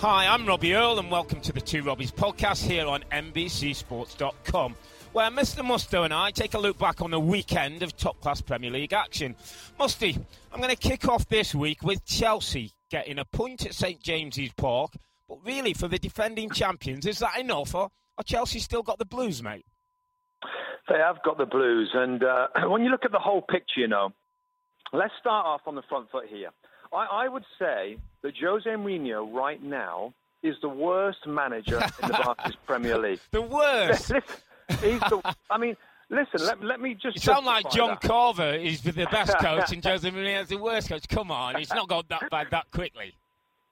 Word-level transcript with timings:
Hi, 0.00 0.26
I'm 0.26 0.46
Robbie 0.46 0.74
Earle, 0.74 0.98
and 0.98 1.10
welcome 1.10 1.42
to 1.42 1.52
the 1.52 1.60
Two 1.60 1.82
Robbies 1.82 2.10
podcast 2.10 2.66
here 2.66 2.86
on 2.86 3.02
NBCSports.com, 3.12 4.74
where 5.12 5.30
Mr. 5.30 5.62
Mustoe 5.62 6.06
and 6.06 6.14
I 6.14 6.30
take 6.30 6.54
a 6.54 6.58
look 6.58 6.78
back 6.78 7.02
on 7.02 7.10
the 7.10 7.20
weekend 7.20 7.82
of 7.82 7.94
top 7.98 8.18
class 8.22 8.40
Premier 8.40 8.70
League 8.70 8.94
action. 8.94 9.36
Musty, 9.78 10.16
I'm 10.50 10.58
going 10.58 10.74
to 10.74 10.88
kick 10.88 11.06
off 11.06 11.28
this 11.28 11.54
week 11.54 11.82
with 11.82 12.02
Chelsea 12.06 12.72
getting 12.90 13.18
a 13.18 13.26
point 13.26 13.66
at 13.66 13.74
St 13.74 14.00
James's 14.00 14.50
Park, 14.56 14.92
but 15.28 15.36
really, 15.44 15.74
for 15.74 15.86
the 15.86 15.98
defending 15.98 16.48
champions, 16.48 17.04
is 17.04 17.18
that 17.18 17.38
enough, 17.38 17.74
or, 17.74 17.90
or 18.16 18.24
Chelsea 18.24 18.58
still 18.58 18.82
got 18.82 18.98
the 18.98 19.04
blues, 19.04 19.42
mate? 19.42 19.66
They 20.88 20.96
have 20.96 21.22
got 21.22 21.36
the 21.36 21.44
blues, 21.44 21.90
and 21.92 22.24
uh, 22.24 22.46
when 22.68 22.84
you 22.84 22.90
look 22.90 23.04
at 23.04 23.12
the 23.12 23.18
whole 23.18 23.42
picture, 23.42 23.80
you 23.80 23.88
know, 23.88 24.14
let's 24.94 25.12
start 25.20 25.44
off 25.44 25.60
on 25.66 25.74
the 25.74 25.82
front 25.90 26.10
foot 26.10 26.24
here. 26.26 26.48
I, 26.92 27.24
I 27.24 27.28
would 27.28 27.44
say 27.58 27.96
that 28.22 28.32
Jose 28.42 28.68
Mourinho 28.68 29.32
right 29.32 29.62
now 29.62 30.12
is 30.42 30.56
the 30.62 30.68
worst 30.68 31.26
manager 31.26 31.78
in 32.02 32.08
the 32.08 32.14
Barclays 32.24 32.56
Premier 32.66 32.98
League. 32.98 33.20
The 33.30 33.42
worst. 33.42 34.12
He's 34.82 35.00
the. 35.00 35.34
I 35.50 35.58
mean, 35.58 35.76
listen. 36.08 36.46
Let, 36.46 36.62
let 36.62 36.80
me 36.80 36.94
just. 36.94 37.16
You 37.16 37.20
sound 37.20 37.46
like 37.46 37.70
John 37.70 37.90
that. 37.90 38.00
Carver 38.02 38.54
is 38.54 38.80
the 38.82 38.92
best 39.10 39.36
coach 39.38 39.72
and 39.72 39.84
Jose 39.84 40.08
Mourinho 40.10 40.42
is 40.42 40.48
the 40.48 40.56
worst 40.58 40.88
coach. 40.88 41.08
Come 41.08 41.30
on, 41.30 41.56
it's 41.56 41.72
not 41.72 41.88
gone 41.88 42.04
that 42.08 42.30
bad 42.30 42.48
that 42.50 42.70
quickly. 42.70 43.14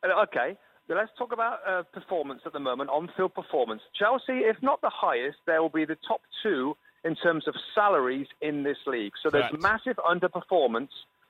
Uh, 0.02 0.22
Okay, 0.22 0.56
let's 0.88 1.10
talk 1.18 1.32
about 1.32 1.58
uh, 1.66 1.82
performance 1.92 2.42
at 2.46 2.52
the 2.52 2.60
moment, 2.60 2.90
on-field 2.90 3.34
performance. 3.34 3.82
Chelsea, 3.98 4.38
if 4.44 4.56
not 4.62 4.80
the 4.80 4.90
highest, 4.92 5.38
they 5.46 5.58
will 5.58 5.68
be 5.68 5.84
the 5.84 5.96
top 6.06 6.20
two 6.42 6.76
in 7.04 7.14
terms 7.16 7.46
of 7.48 7.54
salaries 7.74 8.26
in 8.40 8.62
this 8.62 8.76
league. 8.86 9.12
So 9.22 9.30
there's 9.30 9.46
Correct. 9.50 9.62
massive 9.62 9.96
underperformance 9.96 10.88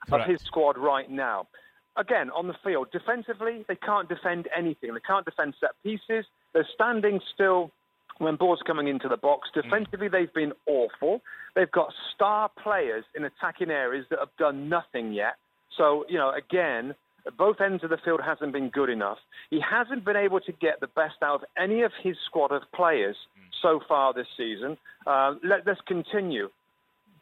Correct. 0.08 0.24
of 0.24 0.30
his 0.30 0.42
squad 0.42 0.78
right 0.78 1.10
now. 1.10 1.46
Again, 1.98 2.30
on 2.30 2.46
the 2.46 2.54
field, 2.64 2.88
defensively, 2.92 3.64
they 3.66 3.74
can't 3.74 4.08
defend 4.08 4.48
anything. 4.56 4.94
They 4.94 5.00
can't 5.00 5.24
defend 5.24 5.54
set 5.60 5.70
pieces. 5.82 6.24
They're 6.54 6.68
standing 6.72 7.20
still 7.34 7.72
when 8.18 8.36
balls 8.36 8.60
coming 8.66 8.88
into 8.88 9.08
the 9.08 9.16
box. 9.16 9.48
Defensively, 9.52 10.08
they've 10.08 10.32
been 10.32 10.52
awful. 10.66 11.22
They've 11.54 11.70
got 11.70 11.92
star 12.14 12.50
players 12.62 13.04
in 13.16 13.24
attacking 13.24 13.70
areas 13.70 14.06
that 14.10 14.18
have 14.20 14.34
done 14.38 14.68
nothing 14.68 15.12
yet. 15.12 15.34
So, 15.76 16.04
you 16.08 16.18
know, 16.18 16.32
again, 16.32 16.94
both 17.36 17.60
ends 17.60 17.84
of 17.84 17.90
the 17.90 17.98
field 18.04 18.20
hasn't 18.24 18.52
been 18.52 18.70
good 18.70 18.90
enough. 18.90 19.18
He 19.50 19.60
hasn't 19.60 20.04
been 20.04 20.16
able 20.16 20.40
to 20.40 20.52
get 20.52 20.80
the 20.80 20.86
best 20.88 21.16
out 21.22 21.42
of 21.42 21.44
any 21.56 21.82
of 21.82 21.92
his 22.02 22.16
squad 22.26 22.52
of 22.52 22.62
players 22.74 23.16
so 23.60 23.80
far 23.88 24.14
this 24.14 24.26
season. 24.36 24.76
Uh, 25.06 25.34
let, 25.44 25.66
let's 25.66 25.80
continue. 25.86 26.48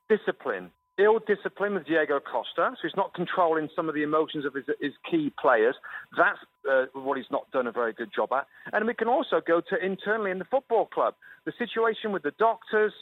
Discipline. 0.08 0.70
Ill 0.98 1.18
discipline 1.26 1.74
with 1.74 1.86
Diego 1.86 2.20
Costa, 2.20 2.70
so 2.72 2.78
he's 2.82 2.96
not 2.96 3.12
controlling 3.12 3.68
some 3.76 3.88
of 3.88 3.94
the 3.94 4.02
emotions 4.02 4.46
of 4.46 4.54
his, 4.54 4.64
his 4.80 4.92
key 5.10 5.30
players. 5.38 5.74
That's 6.16 6.38
uh, 6.70 6.86
what 6.94 7.18
he's 7.18 7.30
not 7.30 7.50
done 7.50 7.66
a 7.66 7.72
very 7.72 7.92
good 7.92 8.10
job 8.14 8.32
at. 8.32 8.46
And 8.72 8.86
we 8.86 8.94
can 8.94 9.08
also 9.08 9.42
go 9.46 9.60
to 9.60 9.84
internally 9.84 10.30
in 10.30 10.38
the 10.38 10.46
football 10.46 10.86
club. 10.86 11.14
The 11.44 11.52
situation 11.58 12.12
with 12.12 12.22
the 12.22 12.32
doctors, 12.38 12.94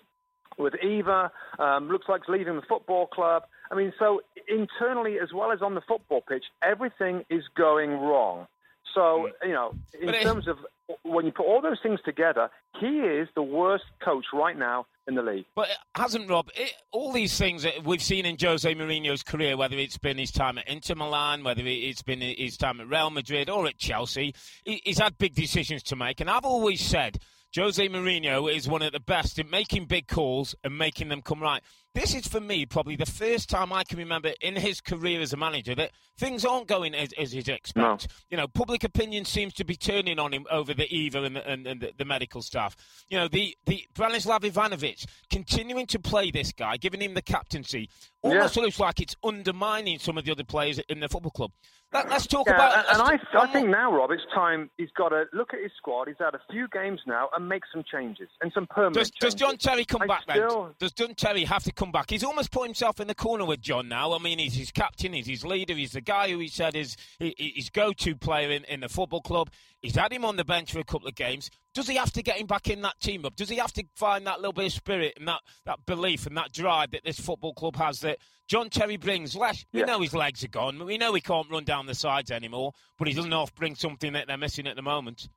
with 0.58 0.74
Eva, 0.82 1.30
um, 1.60 1.88
looks 1.88 2.08
like 2.08 2.22
he's 2.26 2.32
leaving 2.32 2.56
the 2.56 2.66
football 2.68 3.06
club. 3.06 3.44
I 3.70 3.76
mean, 3.76 3.92
so 3.98 4.22
internally 4.48 5.18
as 5.20 5.32
well 5.32 5.52
as 5.52 5.62
on 5.62 5.74
the 5.74 5.80
football 5.80 6.20
pitch, 6.20 6.44
everything 6.62 7.24
is 7.30 7.44
going 7.56 7.92
wrong. 7.92 8.48
So, 8.92 9.30
you 9.42 9.52
know, 9.52 9.74
in 10.00 10.06
But 10.06 10.20
terms 10.22 10.46
of 10.46 10.58
when 11.02 11.26
you 11.26 11.32
put 11.32 11.46
all 11.46 11.60
those 11.60 11.80
things 11.82 12.00
together, 12.04 12.50
he 12.80 13.00
is 13.00 13.28
the 13.34 13.42
worst 13.42 13.84
coach 14.00 14.26
right 14.32 14.56
now 14.56 14.86
in 15.06 15.14
the 15.14 15.22
league. 15.22 15.44
But 15.54 15.68
hasn't 15.94 16.28
Rob? 16.28 16.48
It, 16.56 16.72
all 16.92 17.12
these 17.12 17.36
things 17.36 17.62
that 17.62 17.84
we've 17.84 18.02
seen 18.02 18.26
in 18.26 18.36
Jose 18.40 18.74
Mourinho's 18.74 19.22
career, 19.22 19.56
whether 19.56 19.76
it's 19.76 19.98
been 19.98 20.18
his 20.18 20.30
time 20.30 20.58
at 20.58 20.68
Inter 20.68 20.94
Milan, 20.94 21.44
whether 21.44 21.62
it's 21.64 22.02
been 22.02 22.20
his 22.20 22.56
time 22.56 22.80
at 22.80 22.88
Real 22.88 23.10
Madrid 23.10 23.50
or 23.50 23.66
at 23.66 23.78
Chelsea, 23.78 24.34
he, 24.64 24.80
he's 24.84 24.98
had 24.98 25.18
big 25.18 25.34
decisions 25.34 25.82
to 25.84 25.96
make. 25.96 26.20
And 26.20 26.30
I've 26.30 26.44
always 26.44 26.80
said 26.80 27.18
Jose 27.54 27.88
Mourinho 27.88 28.52
is 28.52 28.68
one 28.68 28.82
of 28.82 28.92
the 28.92 29.00
best 29.00 29.38
at 29.38 29.48
making 29.48 29.86
big 29.86 30.08
calls 30.08 30.54
and 30.64 30.76
making 30.76 31.08
them 31.08 31.22
come 31.22 31.40
right. 31.40 31.62
This 31.94 32.12
is 32.14 32.26
for 32.26 32.40
me 32.40 32.66
probably 32.66 32.96
the 32.96 33.06
first 33.06 33.48
time 33.48 33.72
I 33.72 33.84
can 33.84 33.98
remember 33.98 34.32
in 34.40 34.56
his 34.56 34.80
career 34.80 35.20
as 35.20 35.32
a 35.32 35.36
manager 35.36 35.76
that 35.76 35.92
things 36.18 36.44
aren't 36.44 36.66
going 36.66 36.92
as, 36.92 37.12
as 37.16 37.30
he'd 37.30 37.48
expect. 37.48 37.76
No. 37.76 38.14
You 38.30 38.36
know, 38.36 38.48
public 38.48 38.82
opinion 38.82 39.24
seems 39.24 39.54
to 39.54 39.64
be 39.64 39.76
turning 39.76 40.18
on 40.18 40.32
him 40.32 40.44
over 40.50 40.74
the 40.74 40.92
Eva 40.92 41.22
and 41.22 41.36
the, 41.36 41.48
and, 41.48 41.66
and 41.68 41.80
the, 41.80 41.92
the 41.96 42.04
medical 42.04 42.42
staff. 42.42 42.76
You 43.08 43.18
know, 43.18 43.28
the, 43.28 43.56
the 43.66 43.84
Branislav 43.94 44.40
Ivanovic 44.40 45.06
continuing 45.30 45.86
to 45.86 46.00
play 46.00 46.32
this 46.32 46.50
guy, 46.52 46.78
giving 46.78 47.00
him 47.00 47.14
the 47.14 47.22
captaincy, 47.22 47.88
almost 48.22 48.56
looks 48.56 48.80
like 48.80 49.00
it's 49.00 49.14
undermining 49.22 50.00
some 50.00 50.18
of 50.18 50.24
the 50.24 50.32
other 50.32 50.44
players 50.44 50.80
in 50.88 50.98
the 50.98 51.08
football 51.08 51.30
club. 51.30 51.52
Let, 51.92 52.10
us 52.10 52.26
talk 52.26 52.48
Yeah, 52.48 52.54
about. 52.56 52.76
and, 52.90 53.00
and 53.00 53.20
I, 53.32 53.40
I 53.40 53.46
think 53.52 53.68
now, 53.68 53.92
Rob, 53.92 54.10
it's 54.10 54.22
time 54.34 54.68
he's 54.78 54.90
got 54.96 55.10
to 55.10 55.26
look 55.32 55.54
at 55.54 55.60
his 55.62 55.70
squad. 55.76 56.08
He's 56.08 56.16
had 56.18 56.34
a 56.34 56.40
few 56.50 56.66
games 56.72 56.98
now 57.06 57.28
and 57.36 57.48
make 57.48 57.62
some 57.72 57.84
changes 57.88 58.28
and 58.40 58.50
some 58.52 58.66
permanent 58.66 58.94
Does, 58.96 59.10
does. 59.12 59.34
John 59.36 59.56
Terry 59.58 59.84
come 59.84 60.02
I 60.02 60.06
back 60.08 60.22
still- 60.28 60.64
then? 60.64 60.74
Does 60.80 60.90
John 60.92 61.14
Terry 61.14 61.44
have 61.44 61.62
to 61.62 61.72
come 61.72 61.83
back? 61.92 62.10
He's 62.10 62.24
almost 62.24 62.50
put 62.50 62.64
himself 62.66 63.00
in 63.00 63.08
the 63.08 63.14
corner 63.14 63.44
with 63.44 63.60
John 63.60 63.88
now. 63.88 64.12
I 64.12 64.18
mean, 64.18 64.38
he's 64.38 64.54
his 64.54 64.70
captain, 64.70 65.12
he's 65.12 65.26
his 65.26 65.44
leader, 65.44 65.74
he's 65.74 65.92
the 65.92 66.00
guy 66.00 66.30
who 66.30 66.38
he 66.38 66.48
said 66.48 66.74
is 66.74 66.96
his 67.18 67.70
go-to 67.70 68.14
player 68.16 68.50
in, 68.50 68.64
in 68.64 68.80
the 68.80 68.88
football 68.88 69.20
club. 69.20 69.50
He's 69.80 69.96
had 69.96 70.12
him 70.12 70.24
on 70.24 70.36
the 70.36 70.44
bench 70.44 70.72
for 70.72 70.78
a 70.80 70.84
couple 70.84 71.08
of 71.08 71.14
games. 71.14 71.50
Does 71.74 71.88
he 71.88 71.96
have 71.96 72.12
to 72.12 72.22
get 72.22 72.36
him 72.38 72.46
back 72.46 72.68
in 72.68 72.82
that 72.82 72.98
team 73.00 73.24
up? 73.24 73.36
Does 73.36 73.48
he 73.48 73.56
have 73.56 73.72
to 73.74 73.84
find 73.94 74.26
that 74.26 74.38
little 74.38 74.52
bit 74.52 74.66
of 74.66 74.72
spirit 74.72 75.14
and 75.18 75.28
that, 75.28 75.40
that 75.66 75.84
belief 75.86 76.26
and 76.26 76.36
that 76.36 76.52
drive 76.52 76.92
that 76.92 77.04
this 77.04 77.18
football 77.20 77.52
club 77.52 77.76
has 77.76 78.00
that 78.00 78.18
John 78.46 78.70
Terry 78.70 78.96
brings? 78.96 79.34
Less, 79.36 79.64
we 79.72 79.80
Yeah. 79.80 79.86
know 79.86 80.00
his 80.00 80.14
legs 80.14 80.42
are 80.44 80.48
gone. 80.48 80.84
We 80.84 80.98
know 80.98 81.12
he 81.14 81.20
can't 81.20 81.50
run 81.50 81.64
down 81.64 81.86
the 81.86 81.94
sides 81.94 82.30
anymore, 82.30 82.72
but 82.98 83.08
he 83.08 83.14
doesn't 83.14 83.30
know 83.30 83.42
if 83.42 83.54
bring 83.54 83.74
something 83.74 84.12
that 84.14 84.26
they're 84.26 84.36
missing 84.38 84.66
at 84.66 84.76
the 84.76 84.82
moment. 84.82 85.28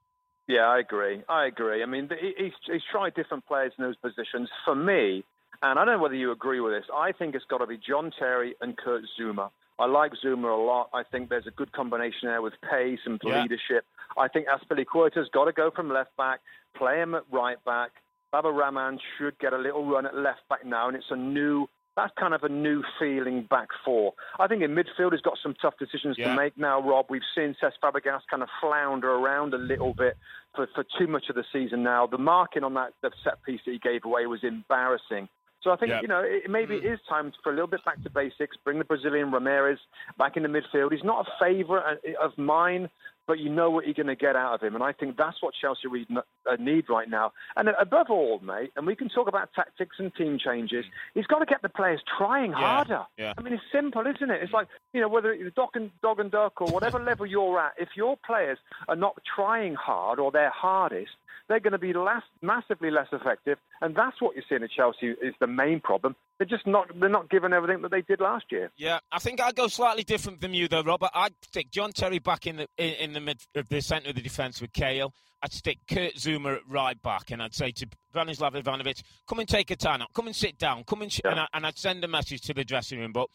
Yeah, 0.48 0.62
I 0.68 0.80
agree. 0.80 1.24
I 1.28 1.46
agree. 1.46 1.84
I 1.84 1.86
mean, 1.86 2.10
he's, 2.38 2.54
he's 2.66 2.82
tried 2.90 3.14
different 3.16 3.46
players 3.46 3.74
in 3.78 3.84
those 3.84 3.98
positions. 3.98 4.48
For 4.64 4.76
me, 4.76 5.26
and 5.62 5.80
I 5.80 5.86
don't 5.86 5.98
know 5.98 6.02
whether 6.04 6.16
you 6.16 6.32
agree 6.32 6.60
with 6.60 6.74
this, 6.74 6.86
I 6.94 7.12
think 7.12 7.36
it's 7.36 7.46
got 7.46 7.60
to 7.60 7.68
be 7.68 7.78
John 7.78 8.12
Terry 8.18 8.56
and 8.62 8.78
Kurt 8.78 9.04
Zouma. 9.20 9.50
I 9.80 9.86
like 9.86 10.12
Zouma 10.24 10.52
a 10.58 10.62
lot. 10.62 10.90
I 10.94 11.04
think 11.04 11.30
there's 11.30 11.46
a 11.48 11.52
good 11.52 11.72
combination 11.72 12.28
there 12.30 12.42
with 12.42 12.54
pace 12.70 13.00
and 13.06 13.20
Yeah. 13.24 13.42
leadership. 13.44 13.86
I 14.18 14.28
think 14.28 14.48
Azpilicueta's 14.48 15.30
got 15.30 15.46
to 15.46 15.52
go 15.52 15.70
from 15.72 15.90
left 15.90 16.16
back, 16.18 16.40
play 16.76 17.00
him 17.00 17.14
at 17.14 17.24
right 17.32 17.64
back. 17.64 17.92
Baba 18.32 18.52
Rahman 18.52 19.00
should 19.18 19.38
get 19.40 19.54
a 19.54 19.58
little 19.58 19.86
run 19.86 20.06
at 20.06 20.16
left 20.16 20.48
back 20.50 20.66
now, 20.66 20.88
and 20.88 20.98
it's 20.98 21.12
a 21.12 21.16
new. 21.16 21.68
That's 21.96 22.14
kind 22.20 22.36
of 22.36 22.44
a 22.44 22.50
new 22.50 22.84
feeling 23.00 23.44
back 23.50 23.70
four. 23.84 24.14
I 24.40 24.46
think 24.48 24.62
in 24.62 24.76
midfield 24.76 25.14
he's 25.14 25.22
got 25.22 25.38
some 25.42 25.56
tough 25.60 25.78
decisions 25.80 26.16
Yeah. 26.18 26.30
to 26.30 26.36
make 26.36 26.56
now, 26.58 26.80
Rob. 26.80 27.08
We've 27.10 27.24
seen 27.34 27.56
Cesc 27.60 27.74
Fabregas 27.82 28.22
kind 28.30 28.44
of 28.44 28.50
flounder 28.62 29.12
around 29.12 29.56
a 29.56 29.58
little 29.58 29.96
bit 29.96 30.16
for, 30.56 30.68
for 30.76 30.84
too 31.00 31.08
much 31.08 31.30
of 31.30 31.36
the 31.36 31.44
season 31.52 31.82
now. 31.82 32.06
The 32.06 32.20
marking 32.20 32.64
on 32.64 32.76
that 32.76 32.94
the 33.02 33.12
set 33.24 33.42
piece 33.44 33.62
that 33.66 33.72
he 33.72 33.80
gave 33.80 34.06
away 34.06 34.28
was 34.28 34.44
embarrassing. 34.44 35.28
So 35.64 35.72
I 35.72 35.76
think 35.76 35.92
you 36.02 36.08
know 36.08 36.22
it, 36.24 36.50
maybe 36.50 36.76
it 36.76 36.86
is 36.86 37.00
time 37.10 37.34
for 37.44 37.52
a 37.52 37.54
little 37.54 37.68
bit 37.68 37.84
back 37.84 38.02
to 38.04 38.10
basics. 38.10 38.58
Bring 38.64 38.80
the 38.80 38.86
Brazilian 38.86 39.32
Ramires 39.32 39.80
back 40.18 40.38
in 40.38 40.44
the 40.44 40.50
midfield. 40.50 40.92
He's 40.92 41.04
not 41.04 41.28
a 41.28 41.32
favourite 41.44 42.00
of 42.22 42.38
mine, 42.38 42.90
but 43.28 43.40
you 43.40 43.50
know 43.50 43.70
what 43.70 43.86
you're 43.86 43.94
going 43.94 44.08
to 44.08 44.16
get 44.16 44.36
out 44.36 44.56
of 44.56 44.62
him. 44.62 44.74
And 44.74 44.84
I 44.84 44.94
think 44.94 45.18
that's 45.18 45.42
what 45.42 45.54
Chelsea 45.60 45.88
uh, 46.16 46.56
need 46.58 46.86
right 46.90 47.10
now. 47.10 47.34
And 47.56 47.70
above 47.80 48.08
all, 48.10 48.40
mate, 48.40 48.72
and 48.76 48.88
we 48.88 48.96
can 48.96 49.10
talk 49.10 49.28
about 49.28 49.50
tactics 49.54 49.98
and 50.00 50.16
team 50.16 50.40
changes, 50.44 50.86
he's 51.14 51.26
got 51.28 51.40
to 51.40 51.46
get 51.46 51.62
the 51.62 51.70
players 51.70 52.02
trying 52.18 52.52
Yeah, 52.52 52.58
harder. 52.58 53.06
yeah. 53.18 53.34
I 53.38 53.42
mean, 53.42 53.54
it's 53.54 53.64
simple, 53.72 54.02
isn't 54.08 54.32
it? 54.32 54.42
It's 54.42 54.54
like, 54.54 54.68
you 54.94 55.02
know, 55.02 55.10
whether 55.10 55.34
it's 55.34 55.54
dog 55.56 55.70
and, 55.74 55.92
dog 56.02 56.20
and 56.20 56.32
duck 56.32 56.62
or 56.62 56.68
whatever 56.72 57.00
level 57.04 57.26
you're 57.26 57.60
at, 57.60 57.74
if 57.78 57.90
your 57.96 58.16
players 58.26 58.58
are 58.88 58.96
not 58.96 59.18
trying 59.36 59.76
hard 59.76 60.20
or 60.20 60.32
their 60.32 60.50
hardest, 60.50 61.12
they're 61.50 61.60
going 61.60 61.74
to 61.74 61.78
be 61.78 61.94
less, 61.94 62.24
massively 62.42 62.92
less 62.92 63.08
effective. 63.12 63.58
And 63.82 63.96
that's 63.96 64.22
what 64.22 64.36
you're 64.36 64.44
seeing 64.50 64.64
at 64.64 64.72
Chelsea 64.72 65.08
is 65.08 65.36
the 65.40 65.48
main 65.48 65.80
problem. 65.80 66.16
They're 66.38 66.48
just 66.48 66.66
not, 66.66 66.88
they're 67.00 67.10
not 67.10 67.30
given 67.30 67.54
everything 67.54 67.82
that 67.84 67.92
they 67.92 68.02
did 68.02 68.20
last 68.20 68.46
year. 68.52 68.72
Yeah, 68.78 69.00
I 69.12 69.20
think 69.20 69.42
I'd 69.42 69.56
go 69.56 69.68
slightly 69.68 70.04
different 70.04 70.42
than 70.42 70.54
you, 70.54 70.68
though, 70.68 70.84
Robert. 70.84 71.10
I'd 71.14 71.34
stick 71.42 71.72
John 71.72 71.92
Terry 71.92 72.20
back 72.20 72.48
in 72.48 72.58
the 72.58 72.68
in, 72.78 72.94
in 72.94 73.14
the 73.14 73.20
mid 73.20 73.42
of 73.56 73.70
the 73.70 73.82
centre 73.82 74.10
of 74.10 74.16
the 74.16 74.22
defence 74.22 74.62
with 74.62 74.74
Cahill. 74.74 75.14
I'd 75.44 75.54
stick 75.54 75.80
Kurt 75.88 76.16
Zouma 76.16 76.56
at 76.58 76.62
right 76.68 77.00
back, 77.02 77.32
and 77.32 77.42
I'd 77.42 77.54
say 77.54 77.72
to 77.72 77.88
Branislav 78.18 78.54
Ivanovic, 78.62 79.04
"Come 79.28 79.40
and 79.40 79.48
take 79.48 79.70
a 79.72 79.76
time 79.76 80.02
out. 80.02 80.14
Come 80.14 80.28
and 80.28 80.36
sit 80.36 80.58
down. 80.58 80.84
Come 80.86 81.04
and," 81.04 81.12
sh-, 81.14 81.22
Yeah. 81.24 81.32
and, 81.32 81.40
I, 81.42 81.48
and 81.54 81.68
I'd 81.68 81.78
send 81.78 82.04
a 82.04 82.08
message 82.08 82.42
to 82.42 82.54
the 82.54 82.64
dressing 82.64 83.00
room. 83.00 83.12
But 83.12 83.30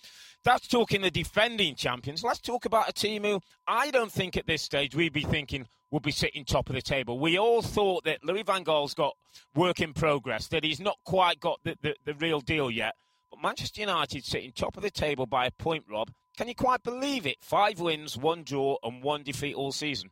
that's 0.44 0.66
talking 0.66 1.02
the 1.02 1.10
defending 1.10 1.74
champions. 1.76 2.24
Let's 2.24 2.40
talk 2.40 2.64
about 2.64 2.88
a 2.88 2.92
team 2.92 3.22
who 3.22 3.40
I 3.66 3.90
don't 3.90 4.10
think 4.10 4.36
at 4.36 4.46
this 4.46 4.62
stage 4.62 4.94
we'd 4.94 5.12
be 5.12 5.22
thinking 5.22 5.66
would 5.90 6.02
be 6.02 6.10
sitting 6.10 6.44
top 6.44 6.68
of 6.70 6.74
the 6.74 6.82
table. 6.82 7.18
We 7.18 7.38
all 7.38 7.60
thought 7.62 8.04
that 8.04 8.24
Louis 8.24 8.42
Van 8.42 8.62
Gaal's 8.62 8.94
got 8.94 9.14
work 9.54 9.80
in 9.80 9.92
progress, 9.92 10.48
that 10.48 10.64
he's 10.64 10.80
not 10.80 10.96
quite 11.04 11.38
got 11.38 11.60
the, 11.64 11.76
the, 11.82 11.94
the 12.04 12.14
real 12.14 12.40
deal 12.40 12.70
yet. 12.70 12.94
But 13.30 13.42
Manchester 13.42 13.82
United 13.82 14.24
sitting 14.24 14.52
top 14.52 14.76
of 14.76 14.82
the 14.82 14.90
table 14.90 15.26
by 15.26 15.46
a 15.46 15.50
point, 15.50 15.84
Rob. 15.88 16.10
Can 16.36 16.48
you 16.48 16.54
quite 16.54 16.82
believe 16.82 17.26
it? 17.26 17.36
Five 17.42 17.78
wins, 17.78 18.16
one 18.16 18.42
draw, 18.42 18.78
and 18.82 19.02
one 19.02 19.22
defeat 19.22 19.54
all 19.54 19.70
season. 19.70 20.10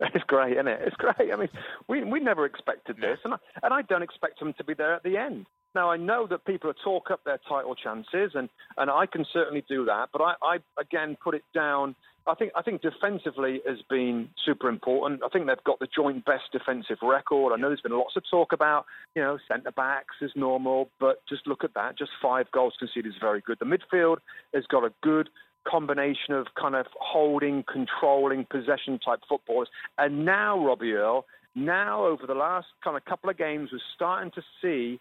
It's 0.14 0.24
great, 0.26 0.52
isn't 0.52 0.68
it? 0.68 0.80
It's 0.84 0.96
great. 0.96 1.32
I 1.32 1.36
mean, 1.36 1.48
we 1.88 2.04
we 2.04 2.20
never 2.20 2.46
expected 2.46 2.96
this, 2.96 3.18
and 3.24 3.34
I, 3.34 3.36
and 3.62 3.74
I 3.74 3.82
don't 3.82 4.02
expect 4.02 4.38
them 4.38 4.54
to 4.58 4.64
be 4.64 4.74
there 4.74 4.94
at 4.94 5.02
the 5.02 5.16
end. 5.16 5.46
Now 5.74 5.90
I 5.90 5.96
know 5.96 6.26
that 6.28 6.44
people 6.44 6.72
talk 6.84 7.10
up 7.10 7.24
their 7.24 7.38
title 7.48 7.74
chances, 7.74 8.32
and, 8.34 8.48
and 8.76 8.90
I 8.90 9.06
can 9.06 9.26
certainly 9.32 9.64
do 9.68 9.84
that. 9.86 10.08
But 10.12 10.22
I, 10.22 10.34
I 10.42 10.56
again 10.80 11.16
put 11.22 11.34
it 11.34 11.42
down. 11.54 11.94
I 12.26 12.34
think 12.34 12.52
I 12.56 12.62
think 12.62 12.82
defensively 12.82 13.60
has 13.66 13.78
been 13.90 14.28
super 14.44 14.68
important. 14.68 15.22
I 15.24 15.28
think 15.28 15.46
they've 15.46 15.64
got 15.64 15.78
the 15.78 15.88
joint 15.94 16.24
best 16.24 16.44
defensive 16.52 16.98
record. 17.02 17.52
I 17.52 17.56
know 17.56 17.68
there's 17.68 17.80
been 17.80 17.98
lots 17.98 18.16
of 18.16 18.22
talk 18.30 18.52
about 18.52 18.86
you 19.14 19.22
know 19.22 19.38
centre 19.50 19.72
backs 19.72 20.14
is 20.20 20.30
normal, 20.36 20.90
but 21.00 21.22
just 21.28 21.46
look 21.46 21.64
at 21.64 21.74
that. 21.74 21.98
Just 21.98 22.12
five 22.22 22.46
goals 22.52 22.74
conceded 22.78 23.12
is 23.12 23.18
very 23.20 23.40
good. 23.40 23.58
The 23.58 23.66
midfield 23.66 24.18
has 24.54 24.64
got 24.66 24.84
a 24.84 24.92
good 25.02 25.28
combination 25.66 26.34
of 26.34 26.46
kind 26.60 26.74
of 26.74 26.86
holding, 27.00 27.64
controlling, 27.70 28.44
possession 28.50 28.98
type 28.98 29.20
footballers. 29.28 29.68
And 29.96 30.24
now, 30.24 30.58
Robbie 30.64 30.92
Earle, 30.92 31.24
now 31.54 32.04
over 32.04 32.26
the 32.26 32.34
last 32.34 32.66
kind 32.84 32.96
of 32.96 33.04
couple 33.04 33.30
of 33.30 33.36
games, 33.38 33.70
we're 33.72 33.80
starting 33.94 34.30
to 34.32 34.42
see 34.62 35.00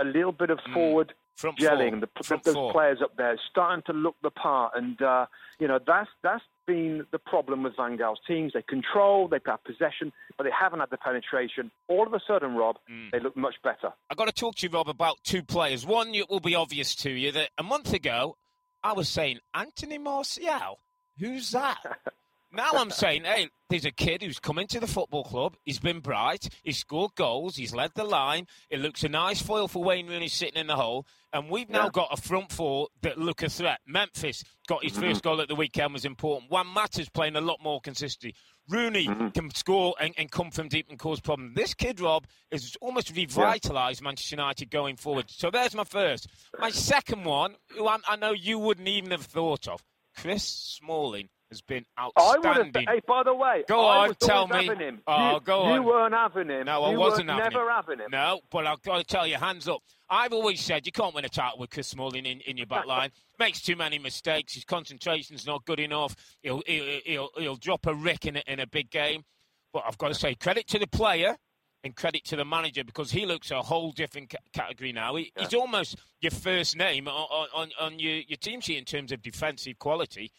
a 0.00 0.04
little 0.04 0.32
bit 0.32 0.50
of 0.50 0.58
forward 0.72 1.14
Front 1.36 1.58
gelling. 1.58 2.00
The, 2.00 2.08
Front 2.22 2.44
those 2.44 2.54
four. 2.54 2.72
players 2.72 2.98
up 3.02 3.16
there 3.18 3.38
starting 3.50 3.82
to 3.86 3.92
look 3.92 4.16
the 4.22 4.30
part, 4.30 4.72
and 4.74 5.00
uh, 5.02 5.26
you 5.58 5.68
know 5.68 5.78
that's 5.86 6.08
that's 6.22 6.42
been 6.66 7.04
the 7.12 7.18
problem 7.18 7.62
with 7.62 7.76
Van 7.76 7.96
Gaal's 7.98 8.20
teams. 8.26 8.52
They 8.54 8.62
control, 8.62 9.28
they 9.28 9.38
have 9.46 9.62
possession, 9.62 10.14
but 10.38 10.44
they 10.44 10.50
haven't 10.50 10.80
had 10.80 10.88
the 10.90 10.96
penetration. 10.96 11.70
All 11.88 12.06
of 12.06 12.14
a 12.14 12.20
sudden, 12.26 12.54
Rob, 12.54 12.76
Mm. 12.90 13.10
they 13.10 13.20
look 13.20 13.36
much 13.36 13.56
better. 13.62 13.92
I've 14.08 14.16
got 14.16 14.26
to 14.28 14.32
talk 14.32 14.54
to 14.56 14.66
you, 14.66 14.72
Rob, 14.72 14.88
about 14.88 15.16
two 15.24 15.42
players. 15.42 15.84
One 15.84 16.14
it 16.14 16.30
will 16.30 16.40
be 16.40 16.54
obvious 16.54 16.94
to 16.96 17.10
you 17.10 17.32
that 17.32 17.50
a 17.58 17.62
month 17.62 17.92
ago 17.92 18.36
I 18.82 18.92
was 18.92 19.08
saying 19.08 19.38
Anthony 19.54 19.98
Martial. 19.98 20.78
Who's 21.18 21.50
that? 21.52 21.78
now 22.52 22.70
I'm 22.74 22.90
saying, 22.90 23.24
hey, 23.24 23.48
there's 23.68 23.84
a 23.84 23.90
kid 23.90 24.22
who's 24.22 24.38
come 24.38 24.58
into 24.58 24.78
the 24.80 24.86
football 24.86 25.24
club. 25.24 25.56
He's 25.64 25.78
been 25.80 26.00
bright. 26.00 26.48
He's 26.62 26.78
scored 26.78 27.14
goals. 27.16 27.56
He's 27.56 27.74
led 27.74 27.92
the 27.94 28.04
line. 28.04 28.46
It 28.70 28.80
looks 28.80 29.02
a 29.02 29.08
nice 29.08 29.40
foil 29.42 29.66
for 29.68 29.82
Wayne 29.82 30.06
Rooney 30.06 30.28
sitting 30.28 30.60
in 30.60 30.66
the 30.68 30.76
hole. 30.76 31.06
And 31.32 31.50
we've 31.50 31.68
now 31.68 31.84
Yeah. 31.84 31.90
got 31.90 32.08
a 32.12 32.16
front 32.20 32.52
four 32.52 32.88
that 33.02 33.18
look 33.18 33.42
a 33.42 33.48
threat. 33.50 33.80
Memphis 33.86 34.44
got 34.68 34.84
his 34.84 34.96
first 34.96 35.22
goal 35.22 35.40
at 35.40 35.48
the 35.48 35.54
weekend 35.54 35.92
was 35.92 36.04
important. 36.04 36.50
Juan 36.50 36.66
Mata's 36.68 37.08
playing 37.08 37.36
a 37.36 37.40
lot 37.40 37.60
more 37.62 37.80
consistency. 37.80 38.34
Rooney 38.68 39.06
mm-hmm. 39.06 39.28
can 39.28 39.54
score 39.54 39.94
and, 40.00 40.14
and 40.18 40.30
come 40.30 40.50
from 40.50 40.68
deep 40.68 40.86
and 40.90 40.98
cause 40.98 41.20
problems. 41.20 41.54
This 41.54 41.74
kid, 41.74 42.00
Rob, 42.00 42.26
is 42.50 42.76
almost 42.80 43.14
revitalised 43.14 44.02
Manchester 44.02 44.36
United 44.36 44.70
going 44.70 44.96
forward. 44.96 45.30
So 45.30 45.50
there's 45.50 45.74
my 45.74 45.84
first. 45.84 46.28
My 46.58 46.70
second 46.70 47.24
one, 47.24 47.54
who 47.76 47.86
I, 47.86 47.98
I 48.08 48.16
know 48.16 48.32
you 48.32 48.58
wouldn't 48.58 48.88
even 48.88 49.10
have 49.12 49.22
thought 49.22 49.68
of, 49.68 49.84
Chris 50.16 50.44
Smalling 50.44 51.28
has 51.56 51.62
been 51.62 51.84
I 51.96 52.04
would 52.06 52.12
have. 52.16 52.46
outstanding. 52.46 52.86
Hey, 52.88 53.00
by 53.06 53.22
the 53.22 53.34
way, 53.34 53.64
Go 53.68 53.84
I 53.86 54.08
on, 54.08 54.14
tell 54.16 54.46
me. 54.46 54.66
Him. 54.66 55.00
Oh, 55.06 55.34
you, 55.34 55.40
go 55.40 55.74
You 55.74 55.82
weren't 55.82 56.14
having 56.14 56.48
him. 56.48 56.66
No, 56.66 56.84
I 56.84 56.92
you 56.92 56.98
wasn't 56.98 57.30
having 57.30 57.44
never 57.44 57.62
him. 57.64 57.70
having 57.74 57.98
him. 58.00 58.06
No, 58.10 58.40
but 58.50 58.66
I've 58.66 58.82
got 58.82 58.98
to 58.98 59.04
tell 59.04 59.26
you, 59.26 59.36
hands 59.36 59.68
up. 59.68 59.80
I've 60.08 60.32
always 60.32 60.60
said 60.60 60.86
you 60.86 60.92
can't 60.92 61.14
win 61.14 61.24
a 61.24 61.28
title 61.28 61.58
with 61.58 61.70
Chris 61.70 61.88
Smalling 61.88 62.26
in, 62.26 62.40
in 62.42 62.56
your 62.56 62.66
back 62.66 62.86
line. 62.86 63.10
Makes 63.38 63.62
too 63.62 63.74
many 63.76 63.98
mistakes. 63.98 64.54
His 64.54 64.64
concentration's 64.64 65.46
not 65.46 65.64
good 65.64 65.80
enough. 65.80 66.14
He'll 66.42 66.62
he'll, 66.66 67.00
he'll, 67.04 67.28
he'll 67.36 67.56
drop 67.56 67.86
a 67.86 67.94
rick 67.94 68.24
in 68.26 68.36
a, 68.36 68.42
in 68.46 68.60
a 68.60 68.66
big 68.66 68.90
game. 68.90 69.24
But 69.72 69.82
I've 69.86 69.98
got 69.98 70.08
to 70.08 70.14
say 70.14 70.34
credit 70.34 70.68
to 70.68 70.78
the 70.78 70.86
player 70.86 71.36
and 71.84 71.94
credit 71.94 72.24
to 72.24 72.36
the 72.36 72.44
manager 72.44 72.82
because 72.82 73.10
he 73.10 73.26
looks 73.26 73.50
a 73.50 73.62
whole 73.62 73.92
different 73.92 74.30
ca- 74.30 74.38
category 74.52 74.92
now. 74.92 75.14
He, 75.16 75.30
He's 75.36 75.54
almost 75.54 75.96
your 76.20 76.30
first 76.30 76.76
name 76.76 77.06
on, 77.08 77.48
on, 77.54 77.70
on 77.78 77.98
your, 77.98 78.14
your 78.26 78.38
team 78.38 78.60
sheet 78.60 78.78
in 78.78 78.84
terms 78.84 79.12
of 79.12 79.22
defensive 79.22 79.78
quality. 79.78 80.32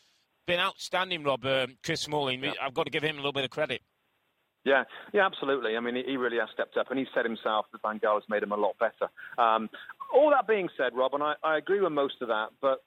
Been 0.47 0.59
outstanding, 0.61 1.23
Rob. 1.23 1.45
Um, 1.45 1.77
Chris 1.83 2.01
Smalling. 2.01 2.41
I've 2.61 2.73
got 2.73 2.85
to 2.85 2.89
give 2.89 3.03
him 3.03 3.15
a 3.15 3.19
little 3.19 3.33
bit 3.33 3.44
of 3.44 3.49
credit. 3.49 3.81
Yeah, 4.63 4.85
yeah, 5.13 5.25
absolutely. 5.25 5.75
I 5.75 5.81
mean, 5.81 5.95
he, 5.95 6.15
really 6.17 6.38
has 6.39 6.47
stepped 6.53 6.77
up, 6.77 6.89
and 6.89 6.97
he 6.97 7.05
said 7.13 7.25
himself 7.25 7.65
that 7.73 7.81
Van 7.81 7.99
Gaal 7.99 8.15
has 8.15 8.23
made 8.29 8.44
him 8.44 8.51
a 8.53 8.57
lot 8.57 8.75
better. 8.79 9.09
Um, 9.38 9.69
all 10.13 10.29
that 10.31 10.47
being 10.47 10.69
said, 10.77 10.94
Rob, 10.95 11.13
and 11.13 11.21
I, 11.23 11.33
I 11.44 11.57
agree 11.57 11.81
with 11.81 11.91
most 11.91 12.15
of 12.21 12.29
that, 12.29 12.47
but 12.61 12.79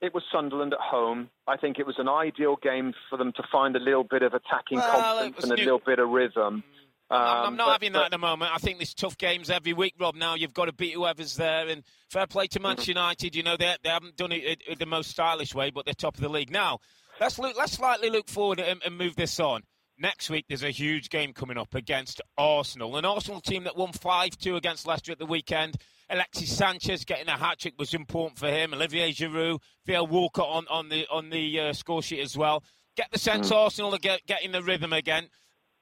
it 0.00 0.12
was 0.14 0.22
Sunderland 0.32 0.72
at 0.72 0.80
home. 0.80 1.28
I 1.46 1.56
think 1.58 1.78
it 1.78 1.86
was 1.86 1.96
an 1.98 2.08
ideal 2.08 2.56
game 2.62 2.92
for 3.10 3.16
them 3.18 3.32
to 3.36 3.42
find 3.52 3.76
a 3.76 3.78
little 3.78 4.04
bit 4.04 4.22
of 4.22 4.32
attacking 4.34 4.78
Well, 4.78 4.90
confidence 5.00 5.42
and 5.44 5.52
a 5.52 5.56
new- 5.56 5.64
little 5.64 5.82
bit 5.84 5.98
of 5.98 6.08
rhythm. 6.08 6.64
I'm, 7.10 7.18
I'm 7.20 7.46
Um, 7.48 7.56
not 7.56 7.66
but- 7.66 7.72
having 7.72 7.92
that 7.92 7.98
but- 7.98 8.04
at 8.06 8.10
the 8.10 8.18
moment. 8.18 8.54
I 8.54 8.58
think 8.58 8.78
there's 8.78 8.94
tough 8.94 9.16
games 9.18 9.48
every 9.50 9.72
week, 9.74 9.94
Rob. 9.98 10.14
Now 10.14 10.34
you've 10.34 10.54
got 10.54 10.66
to 10.66 10.72
beat 10.72 10.92
whoever's 10.94 11.36
there, 11.36 11.68
and 11.68 11.82
fair 12.10 12.26
play 12.26 12.46
to 12.48 12.60
Manchester 12.60 12.90
United. 12.92 13.34
You 13.36 13.42
know 13.42 13.56
they 13.56 13.74
they 13.82 13.90
haven't 13.90 14.16
done 14.16 14.32
it 14.32 14.62
in 14.66 14.78
the 14.78 14.86
most 14.86 15.10
stylish 15.10 15.54
way, 15.54 15.70
but 15.70 15.84
they're 15.86 15.94
top 15.94 16.14
of 16.16 16.20
the 16.22 16.28
league 16.30 16.50
now. 16.50 16.78
Let's 17.22 17.38
look. 17.38 17.56
Let's 17.56 17.74
slightly 17.74 18.10
look 18.10 18.28
forward 18.28 18.58
and, 18.58 18.82
and 18.84 18.98
move 18.98 19.14
this 19.14 19.38
on. 19.38 19.62
Next 19.96 20.28
week, 20.28 20.46
there's 20.48 20.64
a 20.64 20.72
huge 20.72 21.08
game 21.08 21.32
coming 21.32 21.56
up 21.56 21.72
against 21.72 22.20
Arsenal, 22.36 22.96
an 22.96 23.04
Arsenal 23.04 23.40
team 23.40 23.62
that 23.62 23.76
won 23.76 23.92
5-2 23.92 24.56
against 24.56 24.88
Leicester 24.88 25.12
at 25.12 25.20
the 25.20 25.26
weekend. 25.26 25.76
Alexis 26.10 26.50
Sanchez 26.50 27.04
getting 27.04 27.28
a 27.28 27.38
hat 27.38 27.60
trick 27.60 27.74
was 27.78 27.94
important 27.94 28.40
for 28.40 28.48
him. 28.48 28.74
Olivier 28.74 29.12
Giroud, 29.12 29.60
Theo 29.86 30.02
Walcott 30.02 30.48
on, 30.48 30.66
on 30.68 30.88
the 30.88 31.06
on 31.12 31.30
the 31.30 31.60
uh, 31.60 31.72
score 31.72 32.02
sheet 32.02 32.18
as 32.18 32.36
well. 32.36 32.64
Get 32.96 33.12
the 33.12 33.20
sense 33.20 33.52
Arsenal 33.52 33.94
are 33.94 33.98
get, 33.98 34.26
getting 34.26 34.50
the 34.50 34.60
rhythm 34.60 34.92
again. 34.92 35.28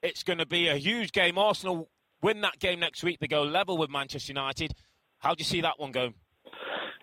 It's 0.03 0.21
going 0.21 0.37
to 0.37 0.45
be 0.45 0.67
a 0.67 0.75
huge 0.75 1.11
game. 1.11 1.39
Arsenal 1.39 1.89
win 2.21 2.41
that 2.41 2.59
game 2.59 2.79
next 2.79 3.01
week. 3.01 3.19
They 3.19 3.27
go 3.27 3.41
level 3.41 3.79
with 3.79 3.89
Manchester 3.89 4.31
United. 4.31 4.73
How 5.17 5.33
do 5.33 5.39
you 5.39 5.45
see 5.45 5.61
that 5.61 5.79
one 5.79 5.91
go? 5.91 6.13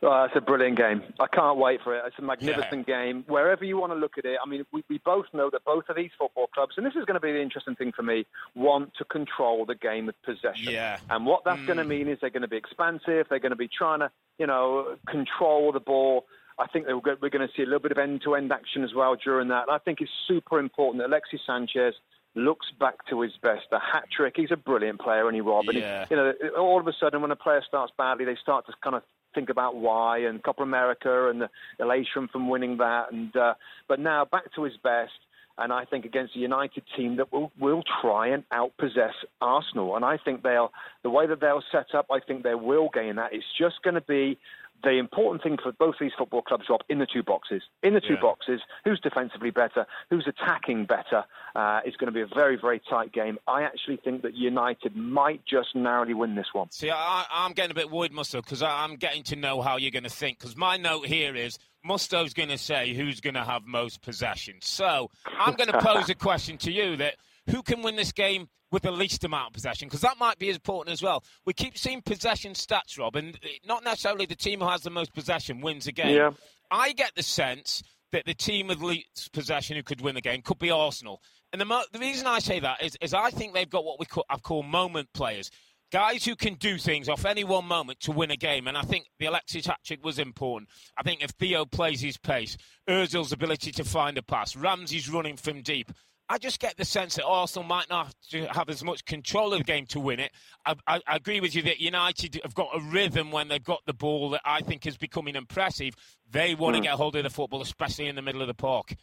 Oh, 0.00 0.24
it's 0.24 0.36
a 0.36 0.40
brilliant 0.40 0.76
game. 0.76 1.02
I 1.18 1.26
can't 1.26 1.58
wait 1.58 1.80
for 1.82 1.96
it. 1.96 2.02
It's 2.06 2.18
a 2.18 2.22
magnificent 2.22 2.86
game. 2.86 3.24
Wherever 3.26 3.64
you 3.64 3.76
want 3.76 3.92
to 3.92 3.98
look 3.98 4.16
at 4.16 4.24
it, 4.24 4.38
I 4.44 4.48
mean, 4.48 4.64
we, 4.72 4.84
we 4.88 4.98
both 4.98 5.26
know 5.32 5.50
that 5.50 5.64
both 5.64 5.88
of 5.88 5.96
these 5.96 6.10
football 6.16 6.46
clubs, 6.46 6.74
and 6.76 6.86
this 6.86 6.94
is 6.94 7.04
going 7.04 7.14
to 7.14 7.20
be 7.20 7.32
the 7.32 7.42
interesting 7.42 7.74
thing 7.74 7.92
for 7.92 8.02
me, 8.02 8.24
want 8.54 8.92
to 8.98 9.04
control 9.04 9.64
the 9.66 9.74
game 9.74 10.08
of 10.08 10.14
possession. 10.22 10.72
Yeah. 10.72 10.98
And 11.10 11.26
what 11.26 11.44
that's 11.44 11.64
going 11.66 11.78
to 11.78 11.84
mm. 11.84 11.88
mean 11.88 12.08
is 12.08 12.18
they're 12.20 12.30
going 12.30 12.42
to 12.42 12.48
be 12.48 12.56
expansive. 12.56 13.26
They're 13.28 13.40
going 13.40 13.50
to 13.50 13.56
be 13.56 13.68
trying 13.68 14.00
to, 14.00 14.10
you 14.38 14.46
know, 14.46 14.96
control 15.08 15.72
the 15.72 15.80
ball. 15.80 16.26
I 16.60 16.66
think 16.68 16.86
we're 16.86 17.30
going 17.30 17.46
to 17.46 17.52
see 17.56 17.62
a 17.62 17.66
little 17.66 17.80
bit 17.80 17.92
of 17.92 17.98
end-to-end 17.98 18.52
action 18.52 18.84
as 18.84 18.94
well 18.94 19.16
during 19.16 19.48
that. 19.48 19.62
And 19.68 19.70
I 19.70 19.78
think 19.78 20.00
it's 20.00 20.10
super 20.26 20.58
important 20.58 21.02
that 21.02 21.08
Alexis 21.08 21.40
Sanchez 21.46 21.94
looks 22.34 22.66
back 22.78 23.04
to 23.10 23.20
his 23.20 23.32
best. 23.42 23.62
The 23.70 23.78
hat 23.78 24.04
trick. 24.14 24.34
He's 24.36 24.50
a 24.52 24.56
brilliant 24.56 25.00
player, 25.00 25.26
and 25.26 25.34
he 25.34 25.40
Rob. 25.40 25.64
And 25.68 25.78
he- 25.78 25.84
you 26.10 26.16
know, 26.16 26.32
all 26.56 26.80
of 26.80 26.86
a 26.86 26.92
sudden, 26.92 27.20
when 27.22 27.30
a 27.30 27.36
player 27.36 27.62
starts 27.66 27.92
badly, 27.96 28.24
they 28.24 28.36
start 28.36 28.66
to 28.66 28.72
kind 28.82 28.96
of 28.96 29.02
think 29.34 29.50
about 29.50 29.76
why 29.76 30.18
and 30.18 30.42
Copa 30.42 30.62
America 30.62 31.28
and 31.28 31.42
the 31.42 31.48
elation 31.78 32.28
from 32.30 32.48
winning 32.48 32.78
that. 32.78 33.12
And 33.12 33.34
uh, 33.36 33.54
but 33.88 34.00
now 34.00 34.24
back 34.24 34.54
to 34.54 34.64
his 34.64 34.76
best. 34.82 35.12
And 35.58 35.72
I 35.72 35.84
think 35.84 36.04
against 36.04 36.36
a 36.36 36.38
United 36.38 36.84
team 36.96 37.16
that 37.16 37.32
will 37.32 37.50
will 37.58 37.82
try 38.00 38.28
and 38.28 38.44
outpossess 38.50 39.14
Arsenal. 39.40 39.96
And 39.96 40.04
I 40.04 40.16
think 40.16 40.42
they'll 40.42 40.72
the 41.02 41.10
way 41.10 41.26
that 41.26 41.40
they'll 41.40 41.64
set 41.72 41.94
up. 41.94 42.06
I 42.10 42.20
think 42.20 42.42
they 42.44 42.54
will 42.54 42.88
gain 42.92 43.16
that. 43.16 43.32
It's 43.32 43.44
just 43.58 43.82
going 43.82 43.94
to 43.94 44.00
be 44.00 44.38
the 44.84 44.90
important 44.90 45.42
thing 45.42 45.56
for 45.60 45.72
both 45.72 45.96
these 45.98 46.12
football 46.16 46.40
clubs, 46.40 46.66
Rob, 46.70 46.82
in 46.88 47.00
the 47.00 47.06
two 47.12 47.24
boxes. 47.24 47.62
In 47.82 47.94
the 47.94 48.00
two 48.00 48.14
Yeah. 48.14 48.20
boxes, 48.20 48.60
who's 48.84 49.00
defensively 49.00 49.50
better, 49.50 49.86
who's 50.08 50.24
attacking 50.28 50.84
better, 50.84 51.24
uh, 51.56 51.80
is 51.84 51.96
going 51.96 52.06
to 52.06 52.12
be 52.12 52.20
a 52.20 52.28
very, 52.32 52.54
very 52.54 52.78
tight 52.78 53.10
game. 53.10 53.40
I 53.48 53.62
actually 53.64 53.96
think 53.96 54.22
that 54.22 54.34
United 54.34 54.94
might 54.94 55.44
just 55.44 55.74
narrowly 55.74 56.14
win 56.14 56.36
this 56.36 56.46
one. 56.54 56.70
See, 56.70 56.92
I, 56.92 57.24
I'm 57.28 57.54
getting 57.54 57.72
a 57.72 57.74
bit 57.74 57.90
worried, 57.90 58.12
Mustoe, 58.12 58.40
because 58.40 58.62
I'm 58.62 58.94
getting 58.94 59.24
to 59.24 59.34
know 59.34 59.62
how 59.62 59.78
you're 59.78 59.90
going 59.90 60.04
to 60.04 60.10
think. 60.10 60.38
Because 60.38 60.56
my 60.56 60.76
note 60.76 61.06
here 61.06 61.34
is 61.34 61.58
Mustoe's 61.88 62.34
going 62.34 62.50
to 62.50 62.58
say 62.58 62.92
who's 62.92 63.20
going 63.20 63.34
to 63.34 63.44
have 63.44 63.64
most 63.64 64.02
possession. 64.02 64.56
So 64.60 65.10
I'm 65.26 65.54
going 65.54 65.72
to 65.72 65.80
pose 65.80 66.08
a 66.08 66.14
question 66.14 66.58
to 66.58 66.70
you 66.70 66.96
that 66.98 67.14
who 67.50 67.62
can 67.62 67.82
win 67.82 67.96
this 67.96 68.12
game 68.12 68.48
with 68.70 68.82
the 68.82 68.92
least 68.92 69.24
amount 69.24 69.48
of 69.48 69.52
possession? 69.54 69.88
Because 69.88 70.02
that 70.02 70.18
might 70.18 70.38
be 70.38 70.50
as 70.50 70.56
important 70.56 70.92
as 70.92 71.02
well. 71.02 71.24
We 71.46 71.54
keep 71.54 71.78
seeing 71.78 72.02
possession 72.02 72.52
stats, 72.52 72.98
Rob, 72.98 73.16
and 73.16 73.38
not 73.66 73.82
necessarily 73.82 74.26
the 74.26 74.36
team 74.36 74.60
who 74.60 74.68
has 74.68 74.82
the 74.82 74.90
most 74.90 75.14
possession 75.14 75.62
wins 75.62 75.86
a 75.86 75.92
game. 75.92 76.14
Yeah. 76.14 76.30
I 76.70 76.92
get 76.92 77.14
the 77.16 77.22
sense 77.22 77.82
that 78.12 78.26
the 78.26 78.34
team 78.34 78.68
with 78.68 78.80
least 78.80 79.32
possession 79.32 79.76
who 79.76 79.82
could 79.82 80.00
win 80.00 80.14
the 80.14 80.20
game 80.20 80.42
could 80.42 80.58
be 80.58 80.70
Arsenal. 80.70 81.22
And 81.52 81.60
the, 81.60 81.64
mo- 81.64 81.84
the 81.92 81.98
reason 81.98 82.26
I 82.26 82.40
say 82.40 82.60
that 82.60 82.82
is, 82.82 82.96
is 83.00 83.14
I 83.14 83.30
think 83.30 83.54
they've 83.54 83.68
got 83.68 83.84
what 83.84 83.98
we 83.98 84.06
call, 84.06 84.24
I've 84.28 84.42
called 84.42 84.66
moment 84.66 85.08
players. 85.14 85.50
Guys 85.90 86.24
who 86.24 86.36
can 86.36 86.54
do 86.54 86.76
things 86.76 87.08
off 87.08 87.24
any 87.24 87.44
one 87.44 87.64
moment 87.64 88.00
to 88.00 88.12
win 88.12 88.30
a 88.30 88.36
game. 88.36 88.66
And 88.66 88.76
I 88.76 88.82
think 88.82 89.06
the 89.18 89.26
Alexis 89.26 89.66
hat 89.66 89.80
was 90.02 90.18
important. 90.18 90.68
I 90.96 91.02
think 91.02 91.22
if 91.22 91.30
Theo 91.30 91.64
plays 91.64 92.00
his 92.00 92.18
pace, 92.18 92.56
Ozil's 92.88 93.32
ability 93.32 93.72
to 93.72 93.84
find 93.84 94.18
a 94.18 94.22
pass, 94.22 94.54
Ramsey's 94.54 95.08
running 95.08 95.36
from 95.36 95.62
deep, 95.62 95.90
I 96.30 96.36
just 96.36 96.60
get 96.60 96.76
the 96.76 96.84
sense 96.84 97.14
that 97.14 97.24
Arsenal 97.24 97.66
might 97.66 97.88
not 97.88 98.06
have, 98.06 98.14
to 98.30 98.46
have 98.48 98.68
as 98.68 98.84
much 98.84 99.04
control 99.06 99.54
of 99.54 99.60
the 99.60 99.64
game 99.64 99.86
to 99.86 100.00
win 100.00 100.20
it. 100.20 100.30
I, 100.66 100.74
I, 100.86 101.00
I 101.06 101.16
agree 101.16 101.40
with 101.40 101.54
you 101.54 101.62
that 101.62 101.80
United 101.80 102.38
have 102.42 102.54
got 102.54 102.68
a 102.74 102.80
rhythm 102.80 103.30
when 103.30 103.48
they've 103.48 103.64
got 103.64 103.80
the 103.86 103.94
ball 103.94 104.30
that 104.30 104.42
I 104.44 104.60
think 104.60 104.86
is 104.86 104.98
becoming 104.98 105.36
impressive. 105.36 105.94
They 106.30 106.54
want 106.54 106.74
to 106.74 106.80
hmm. 106.80 106.84
get 106.84 106.94
hold 106.94 107.16
of 107.16 107.22
the 107.22 107.30
football, 107.30 107.62
especially 107.62 108.08
in 108.08 108.16
the 108.16 108.22
middle 108.22 108.42
of 108.42 108.48
the 108.48 108.54
park. 108.54 108.94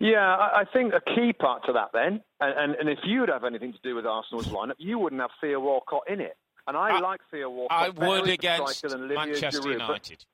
Yeah, 0.00 0.36
I, 0.36 0.64
think 0.72 0.92
a 0.92 1.00
key 1.00 1.32
part 1.32 1.64
to 1.66 1.72
that 1.74 1.90
then, 1.92 2.20
and, 2.40 2.58
and, 2.58 2.74
and 2.74 2.88
if 2.88 2.98
you'd 3.04 3.28
have 3.28 3.44
anything 3.44 3.72
to 3.72 3.78
do 3.82 3.94
with 3.94 4.06
Arsenal's 4.06 4.48
lineup, 4.48 4.74
you 4.78 4.98
wouldn't 4.98 5.20
have 5.20 5.30
Theo 5.40 5.60
Walcott 5.60 6.02
in 6.08 6.20
it. 6.20 6.36
And 6.66 6.76
I, 6.76 6.96
I- 6.96 7.00
like 7.00 7.20
Theo 7.30 7.50
Walcott. 7.50 7.78
I 7.78 7.88
would 7.90 8.28
against 8.28 8.82
than 8.82 9.08
Manchester 9.08 9.60
Giroud, 9.60 9.62
but- 9.64 9.70
United. 10.10 10.24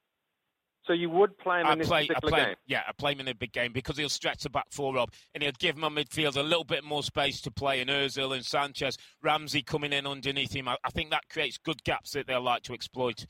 So 0.86 0.94
you 0.94 1.10
would 1.10 1.38
play 1.38 1.60
him 1.60 1.66
I 1.66 1.72
in 1.74 1.78
this 1.78 1.88
play, 1.88 2.04
I 2.04 2.06
particular 2.06 2.30
play, 2.30 2.44
game? 2.46 2.54
yeah, 2.66 2.82
I 2.88 2.92
play 2.92 3.12
him 3.12 3.20
in 3.20 3.28
a 3.28 3.34
big 3.34 3.52
game 3.52 3.72
because 3.72 3.96
he'll 3.96 4.08
stretch 4.08 4.42
the 4.42 4.50
back 4.50 4.64
four 4.72 4.98
up 4.98 5.10
and 5.34 5.42
he'll 5.42 5.52
give 5.58 5.76
my 5.76 5.88
midfield 5.90 6.36
a 6.36 6.42
little 6.42 6.64
bit 6.64 6.82
more 6.82 7.02
space 7.04 7.40
to 7.42 7.50
play. 7.50 7.80
And 7.80 7.90
Özil 7.90 8.34
and 8.34 8.44
Sanchez, 8.44 8.96
Ramsey 9.22 9.62
coming 9.62 9.92
in 9.92 10.04
underneath 10.06 10.52
him. 10.56 10.66
I, 10.66 10.78
I 10.82 10.90
think 10.90 11.10
that 11.10 11.28
creates 11.28 11.58
good 11.58 11.84
gaps 11.84 12.12
that 12.12 12.26
they'll 12.26 12.40
like 12.40 12.62
to 12.62 12.72
exploit. 12.72 13.26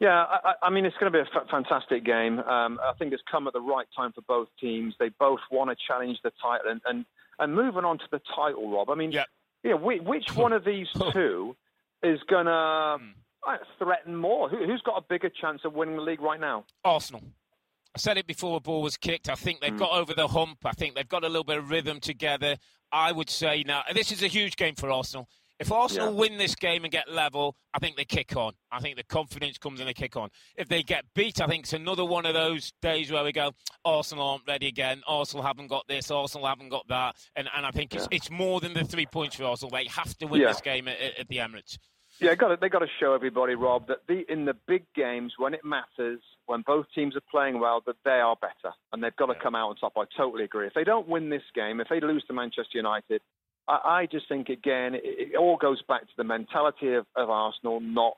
Yeah, 0.00 0.24
I, 0.24 0.54
I 0.62 0.70
mean, 0.70 0.86
it's 0.86 0.96
going 0.98 1.12
to 1.12 1.16
be 1.16 1.22
a 1.22 1.40
f- 1.40 1.48
fantastic 1.50 2.04
game. 2.04 2.38
Um, 2.40 2.80
I 2.82 2.92
think 2.98 3.12
it's 3.12 3.22
come 3.30 3.46
at 3.46 3.52
the 3.52 3.60
right 3.60 3.86
time 3.94 4.12
for 4.12 4.22
both 4.22 4.48
teams. 4.58 4.94
They 4.98 5.10
both 5.10 5.40
want 5.50 5.70
to 5.70 5.76
challenge 5.86 6.18
the 6.24 6.32
title. 6.42 6.70
And, 6.70 6.80
and, 6.86 7.04
and 7.38 7.54
moving 7.54 7.84
on 7.84 7.98
to 7.98 8.04
the 8.10 8.20
title, 8.34 8.70
Rob, 8.72 8.88
I 8.88 8.94
mean, 8.94 9.12
Yeah. 9.12 9.24
yeah, 9.62 9.74
which, 9.74 10.00
which 10.02 10.34
one 10.34 10.52
of 10.54 10.64
these 10.64 10.86
two 11.12 11.54
is 12.02 12.18
going 12.30 12.46
to 12.46 12.96
Hmm. 12.98 13.54
threaten 13.78 14.16
more? 14.16 14.48
Who, 14.48 14.64
who's 14.64 14.80
got 14.82 14.96
a 14.96 15.02
bigger 15.06 15.28
chance 15.28 15.60
of 15.66 15.74
winning 15.74 15.96
the 15.96 16.02
league 16.02 16.22
right 16.22 16.40
now? 16.40 16.64
Arsenal. 16.84 17.22
I 17.94 17.98
said 17.98 18.16
it 18.16 18.26
before 18.26 18.56
the 18.56 18.62
ball 18.62 18.80
was 18.82 18.96
kicked. 18.96 19.28
I 19.28 19.34
think 19.34 19.58
Hmm. 19.58 19.64
they've 19.70 19.78
got 19.78 19.92
over 19.92 20.14
the 20.14 20.28
hump. 20.28 20.64
I 20.64 20.72
think 20.72 20.94
they've 20.94 21.06
got 21.08 21.24
a 21.24 21.28
little 21.28 21.44
bit 21.44 21.58
of 21.58 21.68
rhythm 21.70 22.00
together. 22.00 22.56
I 22.90 23.12
would 23.12 23.28
say 23.28 23.64
now, 23.66 23.82
this 23.94 24.10
is 24.12 24.22
a 24.22 24.28
huge 24.28 24.56
game 24.56 24.76
for 24.76 24.90
Arsenal. 24.90 25.28
If 25.60 25.70
Arsenal 25.70 26.08
Yeah. 26.12 26.18
win 26.18 26.38
this 26.38 26.54
game 26.54 26.84
and 26.84 26.90
get 26.90 27.08
level, 27.08 27.54
I 27.74 27.78
think 27.78 27.96
they 27.96 28.04
kick 28.06 28.34
on. 28.34 28.54
I 28.72 28.80
think 28.80 28.96
the 28.96 29.04
confidence 29.04 29.58
comes 29.58 29.78
and 29.78 29.88
they 29.88 29.92
kick 29.94 30.16
on. 30.16 30.30
If 30.56 30.68
they 30.68 30.82
get 30.82 31.04
beat, 31.14 31.40
I 31.40 31.46
think 31.46 31.64
it's 31.64 31.74
another 31.74 32.04
one 32.04 32.24
of 32.26 32.32
those 32.34 32.72
days 32.80 33.12
where 33.12 33.22
we 33.22 33.30
go, 33.32 33.52
Arsenal 33.84 34.26
aren't 34.26 34.48
ready 34.48 34.66
again. 34.68 35.02
Arsenal 35.06 35.44
haven't 35.44 35.68
got 35.68 35.86
this. 35.86 36.10
Arsenal 36.10 36.46
haven't 36.46 36.70
got 36.70 36.88
that. 36.88 37.14
And, 37.36 37.48
and 37.54 37.66
I 37.66 37.70
think 37.72 37.94
it's, 37.94 38.08
it's 38.10 38.30
more 38.30 38.60
than 38.60 38.72
the 38.72 38.84
three 38.84 39.06
points 39.06 39.36
for 39.36 39.44
Arsenal. 39.44 39.70
They 39.70 39.84
have 39.84 40.16
to 40.18 40.26
win 40.26 40.40
Yeah. 40.40 40.48
this 40.48 40.62
game 40.62 40.88
at, 40.88 40.98
at 40.98 41.28
the 41.28 41.36
Emirates. 41.36 41.78
Yeah, 42.20 42.34
got 42.34 42.50
it. 42.50 42.60
they 42.60 42.68
got 42.68 42.80
to 42.80 42.88
show 42.98 43.14
everybody, 43.14 43.54
Rob, 43.54 43.86
that 43.88 43.98
the, 44.08 44.24
in 44.30 44.44
the 44.46 44.54
big 44.66 44.84
games 44.94 45.34
when 45.38 45.54
it 45.54 45.64
matters, 45.64 46.20
when 46.46 46.62
both 46.66 46.86
teams 46.94 47.16
are 47.16 47.22
playing 47.30 47.60
well, 47.60 47.82
that 47.86 47.96
they 48.04 48.10
are 48.20 48.36
better, 48.40 48.74
and 48.92 49.02
they've 49.02 49.16
got 49.16 49.26
to 49.26 49.34
come 49.34 49.54
out 49.54 49.68
on 49.70 49.76
top. 49.76 49.92
I 49.96 50.04
totally 50.16 50.44
agree. 50.44 50.66
If 50.66 50.74
they 50.74 50.84
don't 50.84 51.08
win 51.08 51.30
this 51.30 51.44
game, 51.54 51.80
if 51.80 51.88
they 51.88 52.00
lose 52.00 52.22
to 52.26 52.34
Manchester 52.34 52.76
United, 52.76 53.22
I, 53.68 54.00
I 54.02 54.06
just 54.10 54.28
think 54.28 54.48
again 54.48 54.94
it, 54.94 55.02
it 55.04 55.36
all 55.36 55.56
goes 55.56 55.82
back 55.88 56.02
to 56.02 56.12
the 56.16 56.24
mentality 56.24 56.94
of, 56.94 57.06
of 57.16 57.30
Arsenal 57.30 57.80
not 57.80 58.14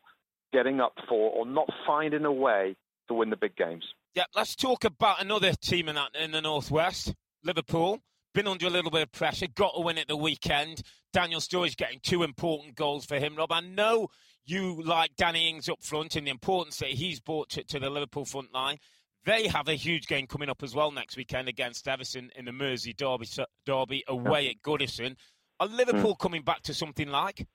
getting 0.52 0.80
up 0.80 0.94
for 1.08 1.30
or 1.30 1.46
not 1.46 1.68
finding 1.86 2.24
a 2.24 2.32
way 2.32 2.76
to 3.08 3.14
win 3.14 3.30
the 3.30 3.36
big 3.36 3.56
games. 3.56 3.84
Yeah, 4.14 4.24
let's 4.36 4.54
talk 4.54 4.84
about 4.84 5.22
another 5.22 5.52
team 5.54 5.88
in, 5.88 5.94
that, 5.94 6.10
in 6.14 6.32
the 6.32 6.42
Northwest, 6.42 7.14
Liverpool. 7.42 8.00
Been 8.34 8.46
under 8.46 8.66
a 8.66 8.70
little 8.70 8.90
bit 8.90 9.02
of 9.02 9.12
pressure, 9.12 9.46
got 9.46 9.74
to 9.74 9.80
win 9.80 9.98
at 9.98 10.08
the 10.08 10.16
weekend. 10.16 10.82
Daniel 11.12 11.40
Sturridge 11.40 11.76
getting 11.76 12.00
two 12.02 12.22
important 12.22 12.74
goals 12.74 13.04
for 13.04 13.18
him, 13.18 13.36
Rob. 13.36 13.52
I 13.52 13.60
know 13.60 14.08
you 14.44 14.82
like 14.82 15.16
Danny 15.16 15.48
Ings 15.48 15.68
up 15.68 15.82
front 15.82 16.16
and 16.16 16.26
the 16.26 16.30
importance 16.30 16.78
that 16.78 16.90
he's 16.90 17.20
brought 17.20 17.50
to, 17.50 17.64
to 17.64 17.78
the 17.78 17.90
Liverpool 17.90 18.24
front 18.24 18.52
line. 18.52 18.78
They 19.24 19.46
have 19.48 19.68
a 19.68 19.74
huge 19.74 20.08
game 20.08 20.26
coming 20.26 20.48
up 20.48 20.62
as 20.62 20.74
well 20.74 20.90
next 20.90 21.16
weekend 21.16 21.48
against 21.48 21.86
Everton 21.86 22.30
in 22.34 22.44
the 22.44 22.52
Mersey 22.52 22.92
Derby, 22.92 23.26
derby 23.64 24.02
away 24.08 24.48
at 24.48 24.62
Goodison. 24.62 25.14
Are 25.60 25.68
Liverpool 25.68 26.14
hmm. 26.14 26.22
coming 26.22 26.42
back 26.42 26.62
to 26.62 26.74
something 26.74 27.08
like? 27.08 27.46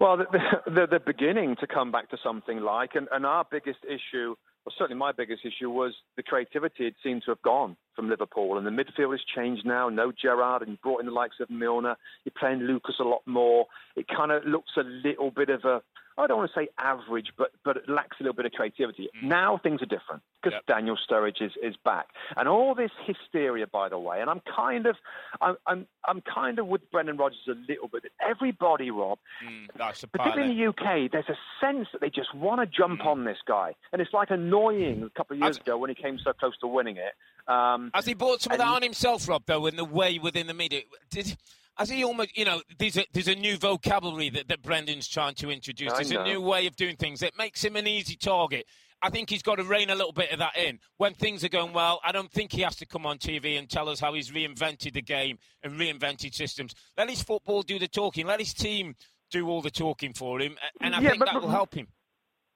Well, 0.00 0.18
they're, 0.66 0.86
they're 0.86 0.98
beginning 0.98 1.56
to 1.60 1.66
come 1.66 1.90
back 1.90 2.10
to 2.10 2.18
something 2.22 2.60
like, 2.60 2.90
and, 2.94 3.08
and 3.10 3.24
our 3.24 3.46
biggest 3.50 3.78
issue, 3.84 4.34
or 4.66 4.72
certainly 4.76 4.98
my 4.98 5.12
biggest 5.12 5.46
issue, 5.46 5.70
was 5.70 5.94
the 6.16 6.22
creativity. 6.22 6.86
It 6.86 6.94
seemed 7.02 7.22
to 7.24 7.30
have 7.30 7.40
gone 7.40 7.76
from 7.96 8.10
Liverpool, 8.10 8.58
and 8.58 8.66
the 8.66 8.70
midfield 8.70 9.12
has 9.12 9.20
changed 9.34 9.64
now. 9.64 9.88
No 9.88 10.12
Gerrard, 10.12 10.60
and 10.60 10.72
you 10.72 10.78
brought 10.82 11.00
in 11.00 11.06
the 11.06 11.12
likes 11.12 11.36
of 11.40 11.48
Milner. 11.48 11.96
You're 12.24 12.34
playing 12.38 12.60
Lucas 12.60 12.96
a 13.00 13.04
lot 13.04 13.22
more. 13.24 13.64
It 13.96 14.06
kind 14.14 14.30
of 14.30 14.44
looks 14.44 14.72
a 14.76 14.82
little 14.82 15.30
bit 15.30 15.48
of 15.48 15.64
a, 15.64 15.80
I 16.16 16.26
don't 16.26 16.38
want 16.38 16.50
to 16.54 16.60
say 16.60 16.68
average, 16.78 17.28
but 17.36 17.50
but 17.64 17.76
it 17.76 17.88
lacks 17.88 18.16
a 18.20 18.22
little 18.22 18.34
bit 18.34 18.46
of 18.46 18.52
creativity. 18.52 19.08
Now 19.22 19.58
things 19.62 19.82
are 19.82 19.86
different 19.86 20.22
because 20.42 20.54
Yep. 20.54 20.66
Daniel 20.66 20.96
Sturridge 21.10 21.40
is, 21.42 21.52
is 21.62 21.74
back, 21.84 22.06
and 22.36 22.46
all 22.48 22.74
this 22.74 22.90
hysteria, 23.04 23.66
by 23.66 23.88
the 23.88 23.98
way. 23.98 24.20
And 24.20 24.28
I'm 24.30 24.40
kind 24.54 24.86
of, 24.86 24.96
I'm 25.40 25.56
I'm, 25.66 25.86
I'm 26.06 26.20
kind 26.22 26.58
of 26.58 26.66
with 26.68 26.88
Brendan 26.92 27.16
Rodgers 27.16 27.38
a 27.48 27.54
little 27.68 27.88
bit. 27.88 28.04
Everybody, 28.20 28.90
Rob, 28.90 29.18
Mm, 29.44 29.66
particularly 30.12 30.52
in 30.52 30.58
the 30.58 30.66
UK, 30.68 31.10
there's 31.10 31.28
a 31.28 31.38
sense 31.60 31.88
that 31.92 32.00
they 32.00 32.10
just 32.10 32.34
want 32.34 32.60
to 32.60 32.66
jump 32.66 33.04
on 33.04 33.24
this 33.24 33.38
guy, 33.46 33.74
and 33.92 34.00
it's 34.00 34.12
like 34.12 34.30
annoying. 34.30 35.02
A 35.02 35.10
couple 35.10 35.34
of 35.36 35.40
years 35.40 35.56
As- 35.56 35.62
ago 35.62 35.78
when 35.78 35.90
he 35.90 35.94
came 35.96 36.18
so 36.22 36.32
close 36.32 36.56
to 36.58 36.66
winning 36.66 36.96
it. 36.96 37.14
Um, 37.50 37.90
Has 37.94 38.06
he 38.06 38.14
brought 38.14 38.40
some 38.40 38.52
of 38.52 38.58
that 38.58 38.66
on 38.66 38.82
himself, 38.82 39.28
Rob? 39.28 39.42
Though, 39.46 39.66
in 39.66 39.76
the 39.76 39.84
way 39.84 40.18
within 40.18 40.46
the 40.46 40.54
media, 40.54 40.82
did 41.10 41.36
has 41.76 41.88
he 41.90 42.04
almost? 42.04 42.36
You 42.36 42.44
know, 42.44 42.62
there's 42.78 42.96
a 42.96 43.04
there's 43.12 43.28
a 43.28 43.34
new 43.34 43.56
vocabulary 43.56 44.30
that, 44.30 44.48
that 44.48 44.62
Brendan's 44.62 45.08
trying 45.08 45.34
to 45.36 45.50
introduce. 45.50 45.92
I 45.92 45.96
There's 45.96 46.10
a 46.12 46.24
new 46.24 46.40
way 46.40 46.66
of 46.66 46.76
doing 46.76 46.96
things 46.96 47.20
that 47.20 47.36
makes 47.38 47.64
him 47.64 47.76
an 47.76 47.86
easy 47.86 48.16
target. 48.16 48.66
I 49.02 49.10
think 49.10 49.28
he's 49.28 49.42
got 49.42 49.56
to 49.56 49.64
rein 49.64 49.90
a 49.90 49.94
little 49.94 50.12
bit 50.12 50.30
of 50.32 50.38
that 50.38 50.56
in. 50.56 50.78
When 50.96 51.12
things 51.12 51.44
are 51.44 51.48
going 51.50 51.74
well, 51.74 52.00
I 52.02 52.10
don't 52.12 52.30
think 52.32 52.52
he 52.52 52.62
has 52.62 52.76
to 52.76 52.86
come 52.86 53.04
on 53.04 53.18
TV 53.18 53.58
and 53.58 53.68
tell 53.68 53.88
us 53.90 54.00
how 54.00 54.14
he's 54.14 54.30
reinvented 54.30 54.94
the 54.94 55.02
game 55.02 55.38
and 55.62 55.78
reinvented 55.78 56.32
systems. 56.32 56.74
Let 56.96 57.10
his 57.10 57.22
football 57.22 57.60
do 57.62 57.78
the 57.78 57.88
talking. 57.88 58.26
Let 58.26 58.40
his 58.40 58.54
team 58.54 58.94
do 59.30 59.48
all 59.48 59.60
the 59.60 59.70
talking 59.70 60.14
for 60.14 60.40
him, 60.40 60.56
and 60.80 60.94
I 60.94 61.00
Yeah, 61.00 61.08
think 61.10 61.18
but- 61.20 61.26
that 61.26 61.34
but- 61.34 61.42
will 61.42 61.50
help 61.50 61.74
him. 61.74 61.88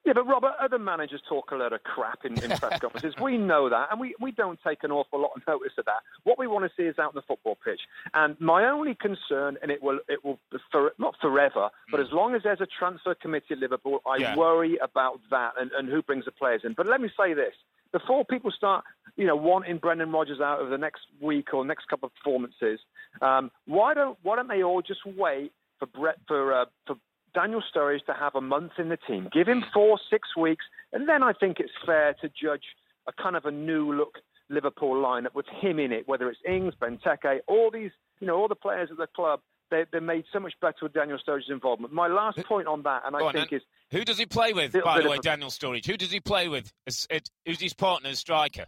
Yeah, 0.08 0.14
but 0.14 0.26
Robert, 0.26 0.52
other 0.58 0.78
managers 0.78 1.20
talk 1.28 1.50
a 1.50 1.54
lot 1.54 1.74
of 1.74 1.82
crap 1.82 2.20
in, 2.24 2.40
in 2.42 2.54
press 2.54 2.72
conferences. 2.80 3.12
We 3.20 3.36
know 3.36 3.68
that, 3.68 3.88
and 3.90 4.00
we, 4.00 4.14
we 4.18 4.32
don't 4.32 4.58
take 4.66 4.82
an 4.82 4.90
awful 4.90 5.20
lot 5.20 5.32
of 5.36 5.42
notice 5.46 5.72
of 5.76 5.84
that. 5.84 6.00
What 6.24 6.38
we 6.38 6.46
want 6.46 6.64
to 6.64 6.70
see 6.74 6.88
is 6.88 6.98
out 6.98 7.08
on 7.08 7.12
the 7.14 7.20
football 7.20 7.58
pitch. 7.62 7.80
And 8.14 8.34
my 8.40 8.64
only 8.70 8.94
concern, 8.94 9.58
and 9.60 9.70
it 9.70 9.82
will 9.82 9.98
it 10.08 10.24
will 10.24 10.38
for, 10.72 10.92
not 10.98 11.14
forever, 11.20 11.68
but 11.90 12.00
as 12.00 12.06
long 12.10 12.34
as 12.34 12.42
there's 12.42 12.62
a 12.62 12.66
transfer 12.78 13.14
committee 13.14 13.48
at 13.52 13.58
Liverpool, 13.58 14.00
I 14.06 14.16
Yeah. 14.16 14.34
worry 14.34 14.78
about 14.78 15.20
that 15.30 15.52
and, 15.60 15.70
and 15.72 15.90
who 15.90 16.00
brings 16.00 16.24
the 16.24 16.32
players 16.32 16.62
in. 16.64 16.72
But 16.72 16.86
let 16.86 17.02
me 17.02 17.10
say 17.14 17.34
this: 17.34 17.52
before 17.92 18.24
people 18.24 18.50
start, 18.50 18.86
you 19.16 19.26
know, 19.26 19.36
wanting 19.36 19.76
Brendan 19.76 20.10
Rodgers 20.10 20.40
out 20.40 20.62
of 20.62 20.70
the 20.70 20.78
next 20.78 21.02
week 21.20 21.52
or 21.52 21.66
next 21.66 21.86
couple 21.86 22.06
of 22.06 22.14
performances, 22.14 22.80
um, 23.20 23.50
why 23.66 23.92
don't 23.92 24.16
why 24.22 24.36
don't 24.36 24.48
they 24.48 24.62
all 24.62 24.80
just 24.80 25.04
wait 25.04 25.52
for 25.78 25.84
Brett 25.84 26.16
for 26.26 26.54
uh, 26.54 26.64
for 26.86 26.96
Daniel 27.34 27.62
Sturridge 27.74 28.04
to 28.06 28.14
have 28.14 28.34
a 28.34 28.40
month 28.40 28.72
in 28.78 28.88
the 28.88 28.96
team. 28.96 29.28
Give 29.32 29.46
him 29.46 29.64
four, 29.72 29.98
six 30.10 30.36
weeks, 30.36 30.64
and 30.92 31.08
then 31.08 31.22
I 31.22 31.32
think 31.32 31.58
it's 31.60 31.72
fair 31.84 32.14
to 32.20 32.28
judge 32.28 32.64
a 33.06 33.12
kind 33.12 33.36
of 33.36 33.44
a 33.44 33.50
new 33.50 33.92
look 33.92 34.18
Liverpool 34.50 34.94
lineup 34.94 35.34
with 35.34 35.46
him 35.60 35.78
in 35.78 35.92
it, 35.92 36.08
whether 36.08 36.28
it's 36.28 36.40
Ings, 36.48 36.74
Benteke, 36.80 37.40
all 37.46 37.70
these, 37.70 37.90
you 38.20 38.26
know, 38.26 38.36
all 38.36 38.48
the 38.48 38.54
players 38.54 38.88
at 38.90 38.96
the 38.96 39.06
club. 39.06 39.40
They, 39.70 39.84
they're 39.92 40.00
made 40.00 40.24
so 40.32 40.40
much 40.40 40.54
better 40.62 40.76
with 40.80 40.94
Daniel 40.94 41.18
Sturridge's 41.18 41.50
involvement. 41.50 41.92
My 41.92 42.06
last 42.06 42.38
point 42.46 42.66
on 42.66 42.82
that, 42.84 43.02
and 43.04 43.14
I 43.14 43.20
on, 43.20 43.34
think 43.34 43.50
then. 43.50 43.58
is 43.58 43.64
Who 43.90 44.02
does 44.02 44.16
he 44.16 44.24
play 44.24 44.54
with, 44.54 44.72
by 44.82 45.02
the 45.02 45.10
way, 45.10 45.18
a- 45.18 45.20
Daniel 45.20 45.50
Sturridge? 45.50 45.84
Who 45.84 45.98
does 45.98 46.10
he 46.10 46.20
play 46.20 46.48
with? 46.48 46.72
As- 46.86 47.06
it- 47.10 47.28
Who's 47.44 47.60
his 47.60 47.74
partner, 47.74 48.14
striker? 48.14 48.64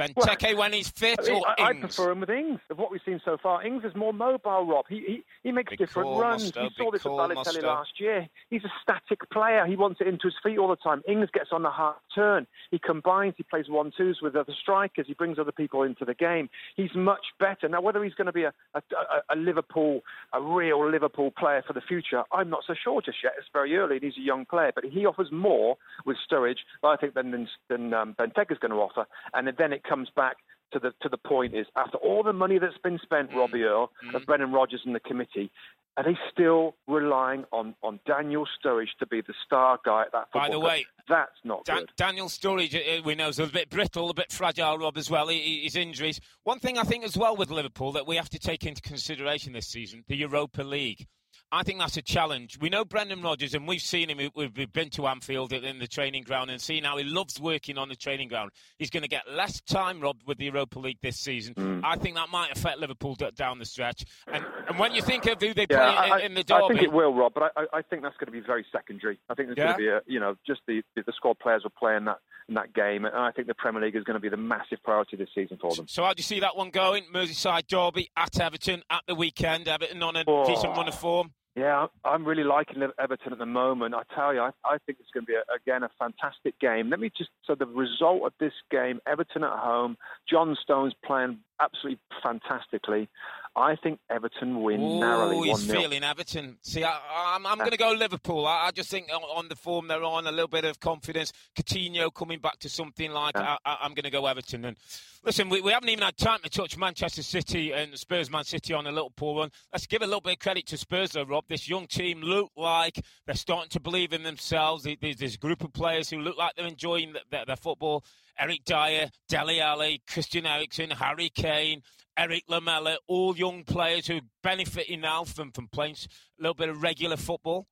Benteke 0.00 0.42
well, 0.48 0.56
when 0.56 0.72
he's 0.72 0.88
fit 0.88 1.20
I, 1.22 1.28
mean, 1.30 1.42
I, 1.46 1.62
I, 1.62 1.72
prefer 1.74 2.10
him 2.10 2.20
with 2.20 2.30
Ings. 2.30 2.60
Of 2.70 2.78
what 2.78 2.90
we've 2.90 3.00
seen 3.04 3.20
so 3.24 3.36
far, 3.36 3.64
Ings 3.64 3.84
is 3.84 3.94
more 3.94 4.12
mobile. 4.12 4.66
Rob, 4.66 4.86
he 4.88 5.02
he, 5.06 5.24
he 5.42 5.52
makes 5.52 5.76
different 5.76 6.08
cool, 6.08 6.20
runs. 6.20 6.52
Mustoe, 6.52 6.62
we 6.62 6.70
saw 6.76 6.90
this 6.90 7.02
cool, 7.02 7.20
at 7.20 7.30
Balotelli 7.30 7.62
last 7.62 8.00
year. 8.00 8.28
He's 8.48 8.64
a 8.64 8.72
static 8.82 9.28
player. 9.30 9.66
He 9.66 9.76
wants 9.76 10.00
it 10.00 10.06
into 10.06 10.28
his 10.28 10.34
feet 10.42 10.58
all 10.58 10.68
the 10.68 10.76
time. 10.76 11.02
Ings 11.06 11.28
gets 11.32 11.50
on 11.52 11.62
the 11.62 11.70
half 11.70 11.96
turn. 12.14 12.46
He 12.70 12.78
combines. 12.78 13.34
He 13.36 13.42
plays 13.42 13.68
one 13.68 13.92
twos 13.96 14.20
with 14.22 14.36
other 14.36 14.54
strikers. 14.60 15.06
He 15.06 15.14
brings 15.14 15.38
other 15.38 15.52
people 15.52 15.82
into 15.82 16.04
the 16.04 16.14
game. 16.14 16.48
He's 16.76 16.94
much 16.94 17.26
better 17.38 17.68
now. 17.68 17.82
Whether 17.82 18.02
he's 18.02 18.14
going 18.14 18.26
to 18.26 18.32
be 18.32 18.44
a, 18.44 18.52
a, 18.74 18.78
a, 18.78 19.34
a 19.34 19.36
Liverpool, 19.36 20.00
a 20.32 20.40
real 20.40 20.90
Liverpool 20.90 21.30
player 21.30 21.62
for 21.66 21.74
the 21.74 21.82
future, 21.82 22.22
I'm 22.32 22.48
not 22.48 22.62
so 22.66 22.74
sure 22.82 23.02
just 23.02 23.18
yet. 23.22 23.34
It's 23.38 23.48
very 23.52 23.76
early. 23.76 23.98
He's 24.00 24.16
a 24.16 24.24
young 24.24 24.46
player, 24.46 24.72
but 24.74 24.84
he 24.84 25.04
offers 25.04 25.30
more 25.30 25.76
with 26.06 26.16
Sturridge, 26.30 26.60
I 26.82 26.96
think, 26.96 27.14
than 27.14 27.30
than, 27.30 27.48
than 27.68 27.94
um, 27.94 28.14
Benteke 28.18 28.50
is 28.50 28.58
going 28.58 28.72
to 28.72 28.78
offer. 28.78 29.06
And 29.34 29.52
then 29.58 29.72
it 29.72 29.82
comes 29.90 30.08
back 30.14 30.36
to 30.72 30.78
the 30.78 30.92
to 31.02 31.08
the 31.08 31.18
point 31.18 31.54
is 31.54 31.66
after 31.76 31.98
all 31.98 32.22
the 32.22 32.32
money 32.32 32.58
that's 32.58 32.78
been 32.82 33.00
spent, 33.02 33.30
mm. 33.30 33.36
Robbie 33.36 33.64
Earle, 33.64 33.90
mm. 34.06 34.14
and 34.14 34.24
Brendan 34.24 34.52
Rodgers 34.52 34.82
and 34.86 34.94
the 34.94 35.00
committee, 35.00 35.50
are 35.96 36.04
they 36.04 36.16
still 36.32 36.76
relying 36.86 37.44
on, 37.52 37.74
on 37.82 37.98
Daniel 38.06 38.46
Sturridge 38.46 38.90
to 39.00 39.06
be 39.06 39.20
the 39.20 39.34
star 39.44 39.78
guy 39.84 40.02
at 40.02 40.12
that 40.12 40.28
football 40.32 40.48
By 40.48 40.50
the 40.50 40.60
way, 40.60 40.86
that's 41.08 41.32
not 41.44 41.64
Dan- 41.64 41.80
good. 41.80 41.90
Daniel 41.96 42.28
Sturridge, 42.28 42.74
uh, 42.74 43.02
we 43.04 43.16
know, 43.16 43.28
is 43.28 43.38
a 43.38 43.46
bit 43.46 43.68
brittle, 43.68 44.08
a 44.10 44.14
bit 44.14 44.30
fragile, 44.30 44.78
Rob, 44.78 44.96
as 44.96 45.10
well. 45.10 45.28
His 45.28 45.76
injuries. 45.76 46.20
One 46.44 46.60
thing 46.60 46.78
I 46.78 46.84
think 46.84 47.04
as 47.04 47.16
well 47.16 47.36
with 47.36 47.50
Liverpool 47.50 47.92
that 47.92 48.06
we 48.06 48.16
have 48.16 48.30
to 48.30 48.38
take 48.38 48.64
into 48.64 48.80
consideration 48.80 49.52
this 49.52 49.66
season, 49.66 50.04
the 50.06 50.16
Europa 50.16 50.62
League. 50.62 51.06
I 51.52 51.64
think 51.64 51.80
that's 51.80 51.96
a 51.96 52.02
challenge. 52.02 52.58
We 52.60 52.68
know 52.68 52.84
Brendan 52.84 53.22
Rodgers, 53.22 53.54
and 53.54 53.66
we've 53.66 53.80
seen 53.80 54.08
him. 54.08 54.30
We've 54.34 54.72
been 54.72 54.90
to 54.90 55.08
Anfield 55.08 55.52
in 55.52 55.78
the 55.80 55.88
training 55.88 56.22
ground 56.22 56.50
and 56.50 56.60
seen 56.60 56.84
how 56.84 56.96
he 56.96 57.04
loves 57.04 57.40
working 57.40 57.76
on 57.76 57.88
the 57.88 57.96
training 57.96 58.28
ground. 58.28 58.52
He's 58.78 58.90
going 58.90 59.02
to 59.02 59.08
get 59.08 59.28
less 59.28 59.60
time, 59.62 60.00
Rob, 60.00 60.18
with 60.26 60.38
the 60.38 60.44
Europa 60.44 60.78
League 60.78 60.98
this 61.02 61.18
season. 61.18 61.54
Mm. 61.54 61.80
I 61.84 61.96
think 61.96 62.14
that 62.14 62.28
might 62.28 62.52
affect 62.52 62.78
Liverpool 62.78 63.16
down 63.34 63.58
the 63.58 63.64
stretch. 63.64 64.04
And, 64.32 64.44
and 64.68 64.78
when 64.78 64.94
you 64.94 65.02
think 65.02 65.26
of 65.26 65.40
who 65.40 65.52
they 65.52 65.66
yeah, 65.68 65.92
play 65.92 66.10
I, 66.12 66.18
in, 66.20 66.26
in, 66.26 66.34
the 66.34 66.44
derby, 66.44 66.64
I 66.64 66.68
think 66.68 66.82
it 66.82 66.92
will, 66.92 67.14
Rob. 67.14 67.34
But 67.34 67.52
I, 67.56 67.64
I 67.72 67.82
think 67.82 68.02
that's 68.02 68.16
going 68.16 68.26
to 68.26 68.32
be 68.32 68.40
very 68.40 68.64
secondary. 68.70 69.18
I 69.28 69.34
think 69.34 69.48
there's 69.48 69.58
yeah? 69.58 69.64
going 69.64 69.74
to 69.74 69.78
be 69.78 69.88
a, 69.88 70.00
you 70.06 70.20
know, 70.20 70.36
just 70.46 70.60
the 70.68 70.82
the 70.94 71.12
squad 71.16 71.38
players 71.40 71.64
will 71.64 71.70
play 71.70 71.96
in 71.96 72.04
that 72.04 72.18
in 72.48 72.54
that 72.54 72.74
game, 72.74 73.04
and 73.04 73.14
I 73.14 73.30
think 73.30 73.46
the 73.48 73.54
Premier 73.54 73.82
League 73.82 73.96
is 73.96 74.04
going 74.04 74.14
to 74.14 74.20
be 74.20 74.28
the 74.28 74.36
massive 74.36 74.82
priority 74.82 75.16
this 75.16 75.28
season 75.34 75.58
for 75.60 75.74
them. 75.74 75.86
So 75.88 76.04
how 76.04 76.12
do 76.12 76.20
you 76.20 76.24
see 76.24 76.40
that 76.40 76.56
one 76.56 76.70
going? 76.70 77.04
Merseyside 77.14 77.66
derby 77.68 78.10
at 78.16 78.40
Everton 78.40 78.82
at 78.90 79.02
the 79.06 79.14
weekend. 79.14 79.68
Everton 79.68 80.02
on 80.02 80.16
a 80.16 80.24
oh. 80.26 80.46
decent 80.46 80.76
run 80.76 80.88
of 80.88 80.94
form. 80.94 81.32
Yeah, 81.56 81.86
I'm 82.04 82.24
really 82.24 82.44
liking 82.44 82.80
Everton 82.98 83.32
at 83.32 83.38
the 83.38 83.46
moment. 83.46 83.94
I 83.94 84.02
tell 84.14 84.32
you, 84.32 84.40
I, 84.40 84.50
I 84.64 84.78
think 84.86 84.98
it's 85.00 85.10
going 85.12 85.26
to 85.26 85.32
be, 85.32 85.34
a, 85.34 85.42
again, 85.54 85.82
a 85.82 85.90
fantastic 85.98 86.58
game. 86.60 86.90
Let 86.90 87.00
me 87.00 87.10
just, 87.16 87.30
so 87.44 87.56
the 87.56 87.66
result 87.66 88.22
of 88.24 88.32
this 88.38 88.52
game, 88.70 89.00
Everton 89.06 89.42
at 89.42 89.58
home, 89.58 89.96
John 90.28 90.56
Stones 90.62 90.94
playing 91.04 91.38
absolutely 91.60 91.98
fantastically. 92.22 93.08
I 93.56 93.74
think 93.76 93.98
Everton 94.08 94.62
win 94.62 94.80
Ooh, 94.80 95.00
narrowly. 95.00 95.48
He's 95.48 95.68
feeling 95.68 96.04
Everton. 96.04 96.58
See, 96.62 96.84
I, 96.84 96.92
am 97.34 97.44
I'm, 97.44 97.46
I'm 97.46 97.58
going 97.58 97.72
to 97.72 97.76
go 97.76 97.90
Liverpool. 97.90 98.46
I, 98.46 98.66
I, 98.66 98.70
just 98.70 98.90
think 98.90 99.08
on 99.12 99.48
the 99.48 99.56
form 99.56 99.88
they're 99.88 100.04
on, 100.04 100.26
a 100.26 100.30
little 100.30 100.48
bit 100.48 100.64
of 100.64 100.78
confidence. 100.78 101.32
Coutinho 101.56 102.14
coming 102.14 102.38
back 102.38 102.60
to 102.60 102.68
something 102.68 103.10
like 103.10 103.34
yeah. 103.34 103.56
I, 103.64 103.78
am 103.84 103.94
going 103.94 104.04
to 104.04 104.10
go 104.10 104.26
Everton. 104.26 104.64
And 104.64 104.76
listen, 105.24 105.48
we, 105.48 105.60
we 105.60 105.72
haven't 105.72 105.88
even 105.88 106.04
had 106.04 106.16
time 106.16 106.38
to 106.44 106.48
touch 106.48 106.78
Manchester 106.78 107.24
City 107.24 107.72
and 107.72 107.98
Spurs 107.98 108.30
Man 108.30 108.44
City 108.44 108.72
on 108.72 108.86
a 108.86 108.92
little 108.92 109.10
poor 109.10 109.40
run. 109.40 109.50
Let's 109.72 109.86
give 109.86 110.02
a 110.02 110.06
little 110.06 110.20
bit 110.20 110.34
of 110.34 110.38
credit 110.38 110.66
to 110.66 110.76
Spurs, 110.76 111.10
though, 111.10 111.24
Rob. 111.24 111.44
This 111.48 111.68
young 111.68 111.88
team 111.88 112.20
look 112.20 112.52
like 112.56 113.04
they're 113.26 113.34
starting 113.34 113.70
to 113.70 113.80
believe 113.80 114.12
in 114.12 114.22
themselves. 114.22 114.86
There's 115.00 115.16
this 115.16 115.36
group 115.36 115.64
of 115.64 115.72
players 115.72 116.08
who 116.08 116.18
look 116.18 116.38
like 116.38 116.54
they're 116.54 116.66
enjoying 116.66 117.14
their, 117.30 117.44
their 117.44 117.56
football. 117.56 118.04
Eric 118.40 118.64
Dier, 118.64 119.10
Dele 119.28 119.60
Alli, 119.60 120.02
Christian 120.08 120.46
Eriksen, 120.46 120.90
Harry 120.90 121.28
Kane, 121.28 121.82
Erik 122.16 122.44
Lamela, 122.48 122.96
all 123.06 123.36
young 123.36 123.64
players 123.64 124.06
who 124.06 124.16
are 124.16 124.28
benefiting 124.42 125.02
now 125.02 125.24
from, 125.24 125.52
from 125.52 125.68
playing 125.68 125.96
a 126.38 126.42
little 126.42 126.54
bit 126.54 126.70
of 126.70 126.82
regular 126.82 127.18
football? 127.18 127.66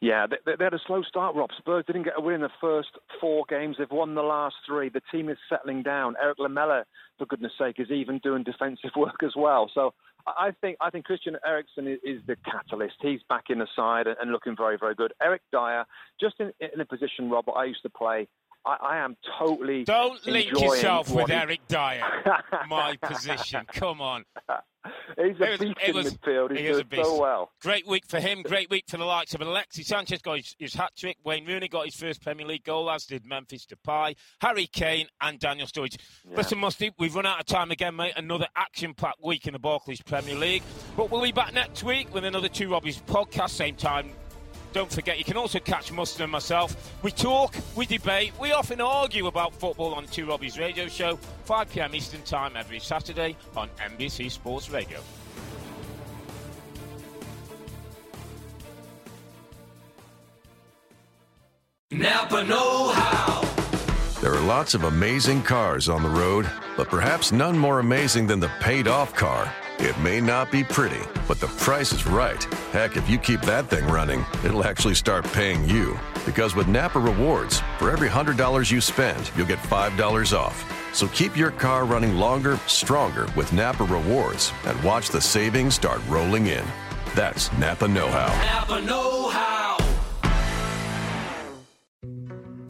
Yeah, 0.00 0.26
they, 0.26 0.56
they, 0.58 0.64
had 0.64 0.74
a 0.74 0.80
slow 0.86 1.02
start, 1.02 1.36
Rob. 1.36 1.50
Spurs 1.58 1.84
didn't 1.86 2.04
get 2.04 2.14
a 2.16 2.20
win 2.20 2.36
in 2.36 2.40
the 2.40 2.48
first 2.60 2.90
four 3.20 3.44
games. 3.48 3.76
They've 3.78 3.90
won 3.90 4.14
the 4.14 4.22
last 4.22 4.56
three. 4.66 4.88
The 4.88 5.02
team 5.12 5.28
is 5.28 5.36
settling 5.48 5.82
down. 5.82 6.14
Erik 6.20 6.38
Lamela, 6.38 6.84
for 7.18 7.26
goodness 7.26 7.52
sake, 7.58 7.76
is 7.78 7.90
even 7.90 8.18
doing 8.18 8.42
defensive 8.42 8.90
work 8.96 9.22
as 9.22 9.32
well. 9.36 9.70
So 9.72 9.94
I 10.26 10.52
think 10.60 10.78
I 10.80 10.90
think 10.90 11.04
Christian 11.04 11.36
Eriksen 11.46 11.86
is, 11.86 12.20
the 12.26 12.36
catalyst. 12.50 12.96
He's 13.00 13.20
back 13.28 13.44
in 13.50 13.58
the 13.58 13.68
side 13.76 14.06
and, 14.06 14.16
and 14.20 14.32
looking 14.32 14.56
very, 14.56 14.78
very 14.78 14.94
good. 14.94 15.12
Eric 15.22 15.42
Dier, 15.52 15.84
just 16.20 16.36
in, 16.40 16.52
in 16.60 16.80
a 16.80 16.86
position, 16.86 17.30
Rob, 17.30 17.44
I 17.54 17.64
used 17.64 17.82
to 17.82 17.90
play 17.90 18.26
I, 18.66 18.76
I 18.80 18.98
am 18.98 19.16
totally. 19.38 19.84
Don't 19.84 20.24
link 20.26 20.50
yourself 20.50 21.10
with 21.10 21.26
he... 21.26 21.34
Eric 21.34 21.60
Dier. 21.68 22.02
My 22.68 22.96
position. 23.02 23.66
Come 23.72 24.00
on. 24.00 24.24
He's 25.16 25.36
a 25.40 25.56
beast 25.58 25.74
in 25.86 25.94
was, 25.94 26.14
midfield. 26.14 26.50
He's 26.50 26.76
he 26.76 26.80
a 26.80 26.84
beast. 26.84 27.04
so 27.04 27.20
well. 27.20 27.50
Great 27.62 27.86
week 27.86 28.04
for 28.06 28.20
him. 28.20 28.42
Great 28.42 28.68
week 28.70 28.84
for 28.88 28.96
the 28.96 29.04
likes 29.04 29.34
of 29.34 29.40
Alexis 29.40 29.86
Sanchez 29.86 30.20
got 30.20 30.36
his, 30.36 30.56
his 30.58 30.74
hat 30.74 30.92
trick. 30.96 31.16
Wayne 31.24 31.46
Rooney 31.46 31.68
got 31.68 31.86
his 31.86 31.94
first 31.94 32.22
Premier 32.22 32.46
League 32.46 32.64
goal, 32.64 32.90
as 32.90 33.06
did 33.06 33.24
Memphis 33.24 33.66
Depay, 33.66 34.16
Harry 34.40 34.66
Kane, 34.66 35.06
and 35.20 35.38
Daniel 35.38 35.66
Sturridge. 35.66 35.96
Yeah. 36.28 36.36
Listen, 36.36 36.58
Musty, 36.58 36.90
we've 36.98 37.14
run 37.14 37.26
out 37.26 37.40
of 37.40 37.46
time 37.46 37.70
again, 37.70 37.96
mate. 37.96 38.12
Another 38.16 38.46
action-packed 38.56 39.22
week 39.22 39.46
in 39.46 39.52
the 39.52 39.58
Barclays 39.58 40.02
Premier 40.02 40.36
League. 40.36 40.62
But 40.96 41.10
we'll 41.10 41.22
be 41.22 41.32
back 41.32 41.54
next 41.54 41.82
week 41.82 42.12
with 42.12 42.24
another 42.24 42.48
Two 42.48 42.68
Robbies 42.68 43.02
podcast, 43.02 43.50
same 43.50 43.76
time 43.76 44.10
don't 44.74 44.92
forget, 44.92 45.18
you 45.18 45.24
can 45.24 45.36
also 45.36 45.60
catch 45.60 45.92
Mustoe 45.92 46.24
and 46.24 46.32
myself. 46.32 46.92
We 47.02 47.12
talk, 47.12 47.54
we 47.76 47.86
debate, 47.86 48.32
we 48.40 48.52
often 48.52 48.80
argue 48.80 49.28
about 49.28 49.54
football 49.54 49.94
on 49.94 50.06
Two 50.06 50.26
Robbies 50.26 50.58
radio 50.58 50.88
show, 50.88 51.16
5 51.44 51.70
pm 51.70 51.94
Eastern 51.94 52.22
Time 52.22 52.56
every 52.56 52.80
Saturday 52.80 53.36
on 53.56 53.70
NBC 53.78 54.30
Sports 54.30 54.68
Radio. 54.70 54.98
Napa 61.92 62.42
Know 62.42 62.88
How. 62.88 63.42
There 64.20 64.34
are 64.34 64.46
lots 64.46 64.74
of 64.74 64.84
amazing 64.84 65.42
cars 65.42 65.88
on 65.88 66.02
the 66.02 66.08
road, 66.08 66.50
but 66.76 66.88
perhaps 66.88 67.30
none 67.30 67.56
more 67.56 67.78
amazing 67.78 68.26
than 68.26 68.40
the 68.40 68.50
paid 68.60 68.88
off 68.88 69.14
car. 69.14 69.54
It 69.78 69.98
may 69.98 70.20
not 70.20 70.50
be 70.50 70.64
pretty, 70.64 71.00
but 71.26 71.40
the 71.40 71.48
price 71.48 71.92
is 71.92 72.06
right. 72.06 72.42
Heck, 72.72 72.96
if 72.96 73.08
you 73.10 73.18
keep 73.18 73.40
that 73.42 73.68
thing 73.68 73.84
running, 73.86 74.24
it'll 74.44 74.64
actually 74.64 74.94
start 74.94 75.24
paying 75.32 75.68
you. 75.68 75.98
Because 76.24 76.54
with 76.54 76.68
Napa 76.68 76.98
Rewards, 76.98 77.60
for 77.78 77.90
every 77.90 78.08
$100 78.08 78.70
you 78.70 78.80
spend, 78.80 79.30
you'll 79.36 79.46
get 79.46 79.58
$5 79.58 80.38
off. 80.38 80.64
So 80.94 81.08
keep 81.08 81.36
your 81.36 81.50
car 81.50 81.84
running 81.84 82.16
longer, 82.16 82.56
stronger 82.66 83.26
with 83.36 83.52
Napa 83.52 83.84
Rewards 83.84 84.52
and 84.64 84.82
watch 84.84 85.08
the 85.08 85.20
savings 85.20 85.74
start 85.74 86.00
rolling 86.08 86.46
in. 86.46 86.64
That's 87.14 87.52
Napa 87.54 87.88
Know 87.88 88.08
How. 88.08 88.28
Napa 88.28 88.80
Know 88.80 89.28
How. 89.28 89.53